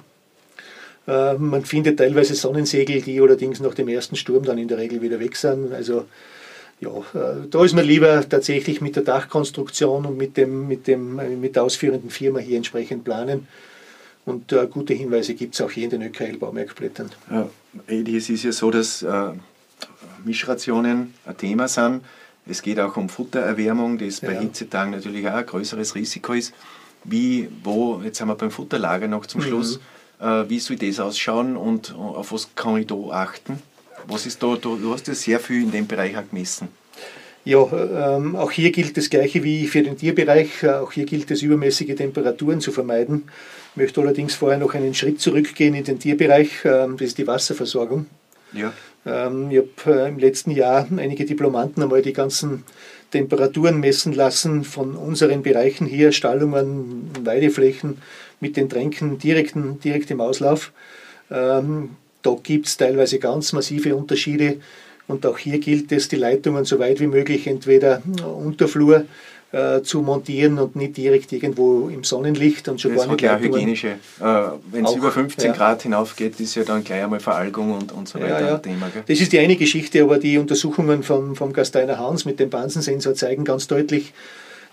Äh, 1.07 1.33
man 1.35 1.65
findet 1.65 1.97
teilweise 1.97 2.35
Sonnensegel, 2.35 3.01
die 3.01 3.19
allerdings 3.19 3.59
nach 3.59 3.73
dem 3.73 3.87
ersten 3.87 4.15
Sturm 4.15 4.43
dann 4.43 4.57
in 4.57 4.67
der 4.67 4.77
Regel 4.77 5.01
wieder 5.01 5.19
weg 5.19 5.35
sind. 5.35 5.73
Also 5.73 6.05
ja, 6.83 7.19
äh, 7.19 7.47
da 7.49 7.63
ist 7.63 7.73
man 7.73 7.85
lieber 7.85 8.27
tatsächlich 8.27 8.81
mit 8.81 8.95
der 8.95 9.03
Dachkonstruktion 9.03 10.05
und 10.05 10.17
mit, 10.17 10.37
dem, 10.37 10.67
mit, 10.67 10.87
dem, 10.87 11.19
äh, 11.19 11.29
mit 11.29 11.55
der 11.55 11.63
ausführenden 11.63 12.09
Firma 12.09 12.39
hier 12.39 12.57
entsprechend 12.57 13.03
planen. 13.03 13.47
Und 14.25 14.51
äh, 14.53 14.67
gute 14.67 14.93
Hinweise 14.93 15.33
gibt 15.33 15.55
es 15.55 15.61
auch 15.61 15.71
hier 15.71 15.85
in 15.85 15.89
den 15.89 16.01
ÖKL-Baumerkblättern. 16.03 17.09
Ja, 17.29 17.49
es 17.87 18.29
ist 18.29 18.43
ja 18.43 18.51
so, 18.51 18.71
dass 18.71 19.01
äh, 19.01 19.31
Mischrationen 20.23 21.13
ein 21.25 21.37
Thema 21.37 21.67
sind. 21.67 22.01
Es 22.45 22.61
geht 22.61 22.79
auch 22.79 22.95
um 22.97 23.09
Futtererwärmung, 23.09 23.97
das 23.97 24.21
bei 24.21 24.33
ja. 24.33 24.39
Hitzetagen 24.39 24.91
natürlich 24.91 25.27
auch 25.27 25.33
ein 25.33 25.45
größeres 25.45 25.95
Risiko 25.95 26.33
ist. 26.33 26.53
Wie, 27.05 27.49
wo, 27.63 28.01
jetzt 28.03 28.17
sind 28.17 28.27
wir 28.27 28.35
beim 28.35 28.51
Futterlager 28.51 29.07
noch 29.07 29.25
zum 29.25 29.41
mhm. 29.41 29.45
Schluss, 29.45 29.79
mhm. 30.19 30.25
äh, 30.25 30.49
wie 30.49 30.59
soll 30.59 30.77
das 30.77 30.99
ausschauen 30.99 31.57
und 31.57 31.93
auf 31.95 32.31
was 32.31 32.49
kann 32.55 32.77
ich 32.77 32.87
da 32.87 32.95
achten? 32.95 33.61
Was 34.07 34.25
ist 34.25 34.41
da, 34.41 34.55
du, 34.55 34.77
du 34.77 34.93
hast 34.93 35.07
ja 35.07 35.13
sehr 35.13 35.39
viel 35.39 35.63
in 35.63 35.71
dem 35.71 35.87
Bereich 35.87 36.17
auch 36.17 36.29
gemessen. 36.29 36.67
Ja, 37.45 38.15
ähm, 38.15 38.37
auch 38.37 38.51
hier 38.51 38.71
gilt 38.71 38.95
das 38.95 39.09
Gleiche 39.09 39.43
wie 39.43 39.67
für 39.67 39.83
den 39.83 39.97
Tierbereich. 39.97 40.65
Auch 40.65 40.93
hier 40.93 41.05
gilt 41.05 41.29
es, 41.29 41.41
übermäßige 41.41 41.95
Temperaturen 41.95 42.61
zu 42.61 42.71
vermeiden. 42.71 43.23
Ich 43.71 43.77
möchte 43.77 43.99
allerdings 43.99 44.35
vorher 44.35 44.57
noch 44.57 44.73
einen 44.73 44.93
Schritt 44.93 45.19
zurückgehen 45.19 45.75
in 45.75 45.83
den 45.83 45.99
Tierbereich. 45.99 46.63
Ähm, 46.63 46.95
das 46.97 47.09
ist 47.09 47.17
die 47.17 47.27
Wasserversorgung. 47.27 48.05
Ja. 48.53 48.71
Ähm, 49.05 49.51
ich 49.51 49.57
habe 49.57 50.03
äh, 50.03 50.07
im 50.07 50.19
letzten 50.19 50.51
Jahr 50.51 50.87
einige 50.95 51.25
Diplomanten 51.25 51.83
einmal 51.83 52.01
die 52.01 52.13
ganzen 52.13 52.63
Temperaturen 53.11 53.79
messen 53.79 54.13
lassen 54.13 54.63
von 54.63 54.95
unseren 54.95 55.43
Bereichen 55.43 55.85
hier, 55.85 56.13
Stallungen, 56.13 57.09
Weideflächen 57.23 57.97
mit 58.39 58.55
den 58.55 58.69
Tränken 58.69 59.17
direkt, 59.17 59.53
direkt 59.83 60.09
im 60.11 60.21
Auslauf. 60.21 60.71
Ähm, 61.29 61.91
da 62.23 62.35
gibt 62.41 62.67
es 62.67 62.77
teilweise 62.77 63.19
ganz 63.19 63.53
massive 63.53 63.95
Unterschiede. 63.95 64.57
Und 65.07 65.25
auch 65.25 65.37
hier 65.37 65.59
gilt 65.59 65.91
es, 65.91 66.07
die 66.07 66.15
Leitungen 66.15 66.65
so 66.65 66.79
weit 66.79 66.99
wie 66.99 67.07
möglich 67.07 67.45
entweder 67.47 68.01
Unterflur 68.25 69.05
äh, 69.53 69.81
zu 69.83 70.01
montieren 70.01 70.57
und 70.57 70.75
nicht 70.75 70.97
direkt 70.97 71.31
irgendwo 71.31 71.89
im 71.89 72.03
Sonnenlicht 72.03 72.67
und 72.69 72.81
schon 72.81 72.95
das 72.95 73.05
gar 73.05 73.13
nicht 73.13 73.29
hat 73.29 73.41
hygienische. 73.41 73.89
Äh, 74.19 74.25
Wenn 74.71 74.85
es 74.85 74.95
über 74.95 75.11
15 75.11 75.45
ja. 75.45 75.53
Grad 75.53 75.83
hinaufgeht, 75.83 76.39
ist 76.39 76.55
ja 76.55 76.63
dann 76.63 76.83
gleich 76.83 77.03
einmal 77.03 77.19
Veralgung 77.19 77.71
und, 77.71 77.91
und 77.91 78.07
so 78.07 78.19
weiter 78.19 78.39
ja, 78.41 78.47
ja. 78.47 78.57
Thema. 78.57 78.89
Gell? 78.91 79.03
Das 79.05 79.19
ist 79.19 79.31
die 79.31 79.39
eine 79.39 79.55
Geschichte, 79.55 80.01
aber 80.01 80.17
die 80.17 80.37
Untersuchungen 80.37 81.03
vom, 81.03 81.35
vom 81.35 81.53
Gasteiner 81.53 81.99
Hans 81.99 82.25
mit 82.25 82.39
dem 82.39 82.49
Bansensensor 82.49 83.13
zeigen 83.13 83.43
ganz 83.43 83.67
deutlich, 83.67 84.13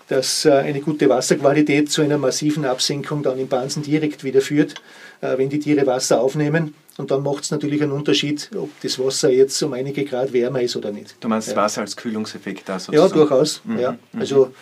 dass 0.07 0.45
äh, 0.45 0.51
eine 0.51 0.81
gute 0.81 1.09
Wasserqualität 1.09 1.91
zu 1.91 2.01
einer 2.01 2.17
massiven 2.17 2.65
Absenkung 2.65 3.21
dann 3.21 3.37
im 3.37 3.47
Bansen 3.47 3.83
direkt 3.83 4.23
wieder 4.23 4.41
führt, 4.41 4.75
äh, 5.21 5.37
wenn 5.37 5.49
die 5.49 5.59
Tiere 5.59 5.85
Wasser 5.85 6.21
aufnehmen. 6.21 6.73
Und 7.01 7.09
dann 7.09 7.23
macht 7.23 7.43
es 7.43 7.49
natürlich 7.49 7.81
einen 7.81 7.93
Unterschied, 7.93 8.51
ob 8.55 8.69
das 8.81 8.99
Wasser 8.99 9.31
jetzt 9.31 9.59
um 9.63 9.73
einige 9.73 10.05
Grad 10.05 10.33
wärmer 10.33 10.61
ist 10.61 10.75
oder 10.75 10.91
nicht. 10.91 11.15
Du 11.19 11.27
meinst 11.27 11.49
ja. 11.49 11.55
Wasser 11.55 11.81
als 11.81 11.95
Kühlungseffekt 11.95 12.69
da 12.69 12.77
sozusagen? 12.77 13.09
Ja, 13.09 13.15
durchaus. 13.15 13.61
Mhm. 13.63 13.79
Ja. 13.79 13.97
Mhm. 14.11 14.19
Also 14.19 14.53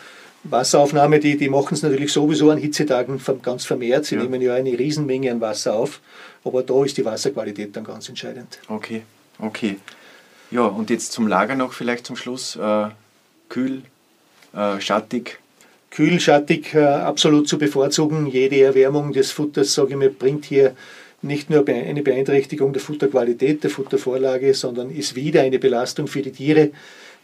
Wasseraufnahme, 0.45 1.19
die, 1.19 1.35
die 1.35 1.49
machen 1.49 1.73
es 1.73 1.83
natürlich 1.83 2.13
sowieso 2.13 2.49
an 2.49 2.57
Hitzetagen 2.57 3.19
ganz 3.41 3.65
vermehrt. 3.65 4.05
Sie 4.05 4.15
ja. 4.15 4.23
nehmen 4.23 4.41
ja 4.41 4.53
eine 4.53 4.69
Riesenmenge 4.69 5.29
an 5.31 5.41
Wasser 5.41 5.73
auf. 5.73 5.99
Aber 6.45 6.63
da 6.63 6.81
ist 6.85 6.95
die 6.95 7.03
Wasserqualität 7.03 7.75
dann 7.75 7.83
ganz 7.83 8.07
entscheidend. 8.07 8.59
Okay, 8.69 9.01
okay. 9.39 9.75
Ja, 10.49 10.61
und 10.61 10.89
jetzt 10.89 11.11
zum 11.11 11.27
Lager 11.27 11.55
noch 11.55 11.73
vielleicht 11.73 12.05
zum 12.05 12.15
Schluss. 12.15 12.55
Äh, 12.55 12.87
kühl, 13.49 13.81
äh, 14.53 14.79
schattig. 14.79 15.39
Kühl, 15.91 16.21
schattig, 16.21 16.73
äh, 16.73 16.85
absolut 16.85 17.49
zu 17.49 17.57
bevorzugen. 17.57 18.27
Jede 18.27 18.61
Erwärmung 18.61 19.11
des 19.11 19.31
Futters, 19.31 19.73
sage 19.73 19.89
ich 19.89 19.97
mir, 19.97 20.09
bringt 20.09 20.45
hier 20.45 20.73
nicht 21.21 21.49
nur 21.49 21.67
eine 21.67 22.01
Beeinträchtigung 22.01 22.73
der 22.73 22.81
Futterqualität, 22.81 23.63
der 23.63 23.69
Futtervorlage, 23.69 24.53
sondern 24.53 24.89
ist 24.89 25.15
wieder 25.15 25.41
eine 25.41 25.59
Belastung 25.59 26.07
für 26.07 26.21
die 26.21 26.31
Tiere, 26.31 26.71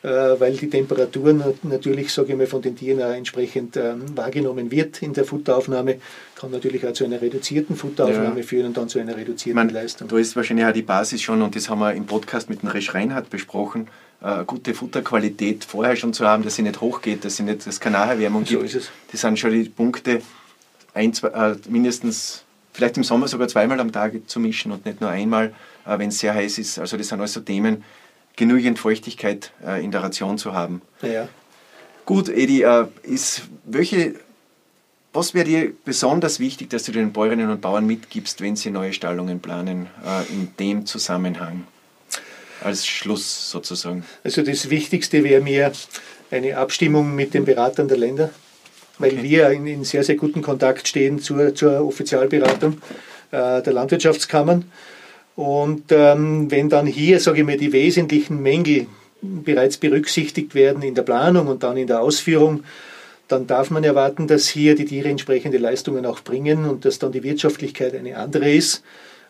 äh, 0.03 0.39
weil 0.39 0.53
die 0.53 0.69
Temperatur 0.69 1.55
natürlich, 1.63 2.13
sage 2.13 2.33
ich 2.33 2.37
mal, 2.37 2.47
von 2.47 2.61
den 2.61 2.75
Tieren 2.75 3.01
auch 3.01 3.13
entsprechend 3.13 3.77
ähm, 3.77 4.03
wahrgenommen 4.15 4.69
wird 4.69 5.01
in 5.01 5.13
der 5.13 5.25
Futteraufnahme, 5.25 5.97
kann 6.35 6.51
natürlich 6.51 6.85
auch 6.85 6.93
zu 6.93 7.05
einer 7.05 7.21
reduzierten 7.21 7.75
Futteraufnahme 7.75 8.41
ja. 8.41 8.45
führen 8.45 8.67
und 8.67 8.77
dann 8.77 8.89
zu 8.89 8.99
einer 8.99 9.15
reduzierten 9.15 9.55
meine, 9.55 9.71
Leistung. 9.71 10.07
Da 10.07 10.17
ist 10.17 10.35
wahrscheinlich 10.35 10.65
auch 10.65 10.73
die 10.73 10.81
Basis 10.81 11.21
schon, 11.21 11.41
und 11.41 11.55
das 11.55 11.69
haben 11.69 11.79
wir 11.79 11.93
im 11.93 12.05
Podcast 12.05 12.49
mit 12.49 12.61
dem 12.61 12.69
Resch 12.69 12.93
Reinhardt 12.93 13.29
besprochen, 13.29 13.87
äh, 14.21 14.43
gute 14.45 14.73
Futterqualität 14.73 15.63
vorher 15.63 15.95
schon 15.95 16.13
zu 16.13 16.27
haben, 16.27 16.43
dass 16.43 16.55
sie 16.55 16.61
nicht 16.61 16.81
hochgeht, 16.81 17.25
dass 17.25 17.37
sie 17.37 17.43
nicht 17.43 17.65
das 17.65 17.79
Kanalerwärmung 17.79 18.43
gibt. 18.43 18.61
So 18.61 18.65
ist 18.65 18.75
es. 18.75 18.91
Das 19.11 19.21
sind 19.21 19.39
schon 19.39 19.51
die 19.51 19.69
Punkte, 19.69 20.21
ein, 20.93 21.13
zwei, 21.13 21.29
äh, 21.29 21.55
mindestens 21.67 22.44
vielleicht 22.75 22.97
im 22.97 23.03
Sommer 23.03 23.27
sogar 23.27 23.47
zweimal 23.47 23.79
am 23.79 23.91
Tag 23.91 24.13
zu 24.27 24.39
mischen 24.39 24.71
und 24.71 24.85
nicht 24.85 24.99
nur 24.99 25.09
einmal, 25.09 25.53
äh, 25.85 25.97
wenn 25.97 26.09
es 26.09 26.19
sehr 26.19 26.33
heiß 26.33 26.57
ist. 26.57 26.77
Also 26.77 26.97
das 26.97 27.07
sind 27.07 27.21
also 27.21 27.39
Themen, 27.39 27.83
genügend 28.35 28.77
Feuchtigkeit 28.77 29.51
äh, 29.65 29.83
in 29.83 29.91
der 29.91 30.03
Ration 30.03 30.37
zu 30.37 30.53
haben. 30.53 30.81
Ja. 31.01 31.29
Gut, 32.05 32.27
Edi, 32.27 32.63
äh, 32.63 32.85
ist, 33.03 33.43
welche 33.63 34.15
was 35.13 35.33
wäre 35.33 35.45
dir 35.45 35.73
besonders 35.85 36.41
wichtig, 36.41 36.69
dass 36.71 36.83
du 36.83 36.91
den 36.91 37.13
Bäuerinnen 37.13 37.49
und 37.49 37.61
Bauern 37.61 37.87
mitgibst, 37.87 38.41
wenn 38.41 38.57
sie 38.57 38.69
neue 38.69 38.91
Stallungen 38.91 39.39
planen, 39.39 39.87
in 40.29 40.49
dem 40.59 40.85
Zusammenhang? 40.85 41.65
Als 42.61 42.85
Schluss 42.85 43.49
sozusagen. 43.49 44.03
Also 44.25 44.41
das 44.41 44.69
Wichtigste 44.69 45.23
wäre 45.23 45.41
mir 45.41 45.71
eine 46.31 46.57
Abstimmung 46.57 47.15
mit 47.15 47.33
den 47.33 47.45
Beratern 47.45 47.87
der 47.87 47.95
Länder, 47.95 48.29
weil 48.99 49.11
okay. 49.13 49.23
wir 49.23 49.49
in, 49.49 49.67
in, 49.67 49.83
sehr, 49.83 50.03
sehr 50.03 50.15
guten 50.15 50.41
Kontakt 50.41 50.87
stehen 50.87 51.19
zur, 51.19 51.53
zur 51.53 51.85
Offizialberatung 51.85 52.77
äh, 53.31 53.61
der 53.61 53.73
Landwirtschaftskammern. 53.73 54.65
Und 55.35 55.91
ähm, 55.91 56.49
wenn 56.49 56.69
dann 56.69 56.87
hier, 56.87 57.19
sage 57.19 57.39
ich 57.39 57.45
mal, 57.45 57.57
die 57.57 57.73
wesentlichen 57.73 58.41
Mängel 58.41 58.87
bereits 59.21 59.77
berücksichtigt 59.77 60.55
werden 60.55 60.81
in 60.81 60.95
der 60.95 61.01
Planung 61.01 61.47
und 61.47 61.63
dann 61.63 61.77
in 61.77 61.87
der 61.87 62.01
Ausführung, 62.01 62.63
dann 63.27 63.47
darf 63.47 63.71
man 63.71 63.83
erwarten, 63.83 64.27
dass 64.27 64.47
hier 64.47 64.75
die 64.75 64.85
Tiere 64.85 65.09
entsprechende 65.09 65.57
Leistungen 65.57 66.05
auch 66.05 66.21
bringen 66.21 66.65
und 66.65 66.85
dass 66.85 66.99
dann 66.99 67.11
die 67.11 67.23
Wirtschaftlichkeit 67.23 67.95
eine 67.95 68.17
andere 68.17 68.51
ist 68.51 68.83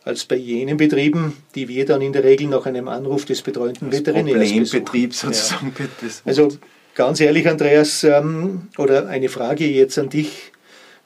als 0.04 0.26
bei 0.26 0.36
jenen 0.36 0.78
Betrieben, 0.78 1.36
die 1.56 1.68
wir 1.68 1.86
dann 1.86 2.02
in 2.02 2.14
der 2.14 2.24
Regel 2.24 2.48
nach 2.48 2.66
einem 2.66 2.88
Anruf 2.88 3.26
des 3.26 3.42
betreuenden 3.42 3.92
Veterinärs 3.92 4.50
Problembetrieb 4.50 5.14
sozusagen. 5.14 5.74
Ja. 5.80 6.08
Also 6.26 6.50
ganz 6.96 7.20
ehrlich, 7.20 7.48
Andreas, 7.48 8.04
ähm, 8.04 8.70
oder 8.78 9.08
eine 9.08 9.30
Frage 9.30 9.68
jetzt 9.68 10.00
an 10.00 10.10
dich, 10.10 10.52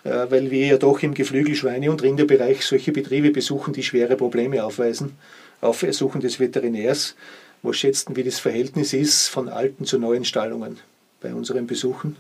äh, 0.04 0.28
weil 0.30 0.50
wir 0.50 0.68
ja 0.68 0.78
doch 0.78 1.04
im 1.04 1.14
Geflügelschweine- 1.14 1.90
und 1.90 2.02
Rinderbereich 2.02 2.66
solche 2.66 2.94
Betriebe 2.94 3.32
besuchen, 3.32 3.74
die 3.74 3.84
schwere 3.84 4.16
Probleme 4.16 4.64
aufweisen, 4.64 5.18
auf 5.60 5.84
Ersuchen 5.84 6.22
des 6.22 6.40
Veterinärs. 6.40 7.16
Was 7.62 7.76
schätzen, 7.76 8.16
wie 8.16 8.24
das 8.24 8.40
Verhältnis 8.40 8.94
ist 8.94 9.28
von 9.28 9.50
alten 9.50 9.84
zu 9.84 10.00
neuen 10.00 10.24
Stallungen 10.24 10.78
bei 11.20 11.34
unseren 11.34 11.68
Besuchen? 11.68 12.16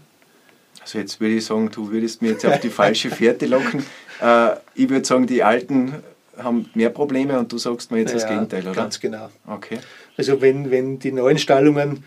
Also 0.82 0.98
jetzt 0.98 1.22
würde 1.22 1.36
ich 1.36 1.46
sagen, 1.46 1.70
du 1.72 1.92
würdest 1.92 2.22
mir 2.22 2.32
jetzt 2.32 2.46
auf 2.46 2.60
die 2.60 2.70
falsche 2.70 3.10
Fährte 3.10 3.46
locken. 3.46 3.86
Äh, 4.22 4.58
ich 4.76 4.90
würde 4.90 5.06
sagen, 5.06 5.28
die 5.28 5.44
Alten 5.44 5.94
haben 6.38 6.70
mehr 6.74 6.90
Probleme 6.90 7.40
und 7.40 7.50
du 7.54 7.58
sagst 7.58 7.90
mir 7.90 8.00
jetzt 8.00 8.10
ja, 8.10 8.20
das 8.20 8.28
Gegenteil, 8.28 8.64
oder? 8.64 8.74
Ganz 8.74 9.00
genau. 9.00 9.30
Okay. 9.48 9.80
Also 10.18 10.42
wenn, 10.42 10.70
wenn 10.72 11.00
die 11.00 11.14
neuen 11.14 11.38
Stallungen 11.38 12.04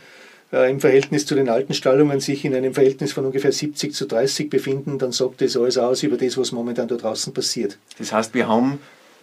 äh, 0.53 0.71
im 0.71 0.81
Verhältnis 0.81 1.27
zu 1.27 1.35
den 1.35 1.49
alten 1.49 1.75
Stallungen 1.75 2.21
sich 2.21 2.45
in 2.45 2.55
einem 2.55 2.75
Verhältnis 2.75 3.13
von 3.13 3.25
ungefähr 3.25 3.53
70 3.53 3.95
zu 3.95 4.07
30 4.07 4.51
befinden, 4.51 4.99
dann 4.99 5.13
sagt 5.13 5.41
das 5.41 5.57
alles 5.57 5.79
aus 5.79 6.03
über 6.03 6.17
das, 6.17 6.37
was 6.37 6.53
momentan 6.53 6.89
da 6.89 6.97
draußen 6.97 7.33
passiert. 7.33 7.79
Das 7.99 8.13
heißt, 8.13 8.35
wir 8.35 8.49
haben 8.49 8.79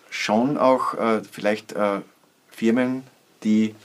schon 0.09 0.57
auch 0.57 0.95
äh, 0.95 1.21
vielleicht 1.31 1.73
äh, 1.73 1.99
Firmen, 2.49 3.03
die 3.43 3.75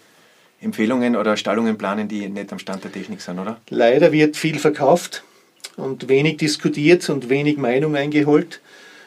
Empfehlungen 0.61 1.17
oder 1.17 1.37
Stallungen 1.37 1.77
planen, 1.77 2.09
die 2.09 2.29
nicht 2.29 2.51
am 2.53 2.59
Stand 2.59 2.85
der 2.85 2.93
Technik 2.93 3.21
sind, 3.21 3.39
oder? 3.39 3.61
Leider 3.69 4.11
wird 4.13 4.37
viel 4.37 4.59
verkauft 4.59 5.23
und 5.77 6.09
wenig 6.09 6.39
diskutiert 6.39 7.09
und 7.11 7.29
wenig 7.29 7.59
Meinung 7.59 7.95
eingeholt. 7.97 8.61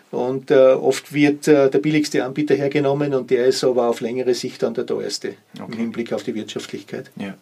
Und 0.10 0.52
äh, 0.52 0.56
oft 0.56 1.12
wird 1.12 1.48
äh, 1.50 1.70
der 1.70 1.80
billigste 1.80 2.24
Anbieter 2.24 2.56
hergenommen 2.56 3.14
und 3.14 3.30
der 3.30 3.46
ist 3.46 3.64
aber 3.64 3.90
auf 3.90 4.00
längere 4.00 4.34
Sicht 4.36 4.64
dann 4.64 4.74
der 4.74 4.86
teuerste 4.86 5.34
okay. 5.56 5.66
im 5.68 5.78
Hinblick 5.78 6.14
auf 6.14 6.24
die 6.24 6.34
Wirtschaftlichkeit. 6.34 7.12
Ja. 7.18 7.34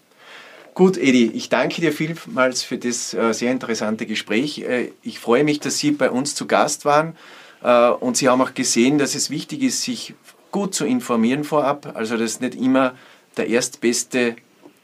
Gut, 0.75 0.97
Edi, 0.97 1.31
ich 1.33 1.47
danke 1.47 1.79
dir 1.79 1.93
vielmals 1.93 2.61
für 2.61 2.77
das 2.77 3.13
äh, 3.13 3.33
sehr 3.33 3.53
interessante 3.53 4.05
Gespräch. 4.05 4.59
Äh, 4.59 4.91
ich 5.03 5.19
freue 5.19 5.45
mich, 5.45 5.61
dass 5.61 5.77
Sie 5.77 5.91
bei 5.91 6.11
uns 6.11 6.35
zu 6.35 6.47
Gast 6.47 6.83
waren 6.83 7.15
äh, 7.63 7.89
und 7.89 8.17
Sie 8.17 8.27
haben 8.27 8.41
auch 8.41 8.53
gesehen, 8.53 8.97
dass 8.97 9.15
es 9.15 9.29
wichtig 9.29 9.63
ist, 9.63 9.83
sich 9.83 10.15
gut 10.51 10.75
zu 10.75 10.85
informieren 10.85 11.45
vorab, 11.45 11.93
also 11.95 12.17
dass 12.17 12.41
nicht 12.41 12.55
immer 12.55 12.93
der 13.37 13.47
erstbeste 13.47 14.35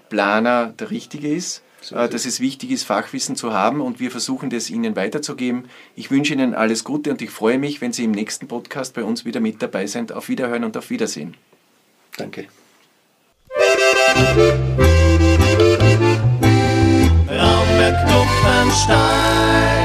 Planer 0.10 0.68
der 0.68 0.90
richtige 0.92 1.28
ist 1.28 1.62
dass 1.90 2.26
es 2.26 2.40
wichtig 2.40 2.70
ist, 2.70 2.84
Fachwissen 2.84 3.36
zu 3.36 3.54
haben 3.54 3.82
und 3.82 4.00
wir 4.00 4.12
versuchen 4.12 4.52
das 4.52 4.70
Ihnen 4.70 4.96
weiterzugeben. 4.96 5.68
Ich 5.96 6.12
wünsche 6.12 6.34
Ihnen 6.34 6.54
alles 6.54 6.84
Gute 6.84 7.10
und 7.10 7.24
ich 7.24 7.32
freue 7.32 7.58
mich, 7.58 7.82
wenn 7.82 7.92
Sie 7.92 8.04
im 8.04 8.12
nächsten 8.12 8.48
Podcast 8.48 8.94
bei 8.94 9.04
uns 9.04 9.26
wieder 9.26 9.40
mit 9.40 9.64
dabei 9.64 9.88
sind. 9.88 10.12
Auf 10.12 10.30
Wiederhören 10.30 10.64
und 10.64 10.78
auf 10.78 10.92
Wiedersehen. 10.92 11.36
Danke. 12.18 12.46
Stein. 18.74 19.81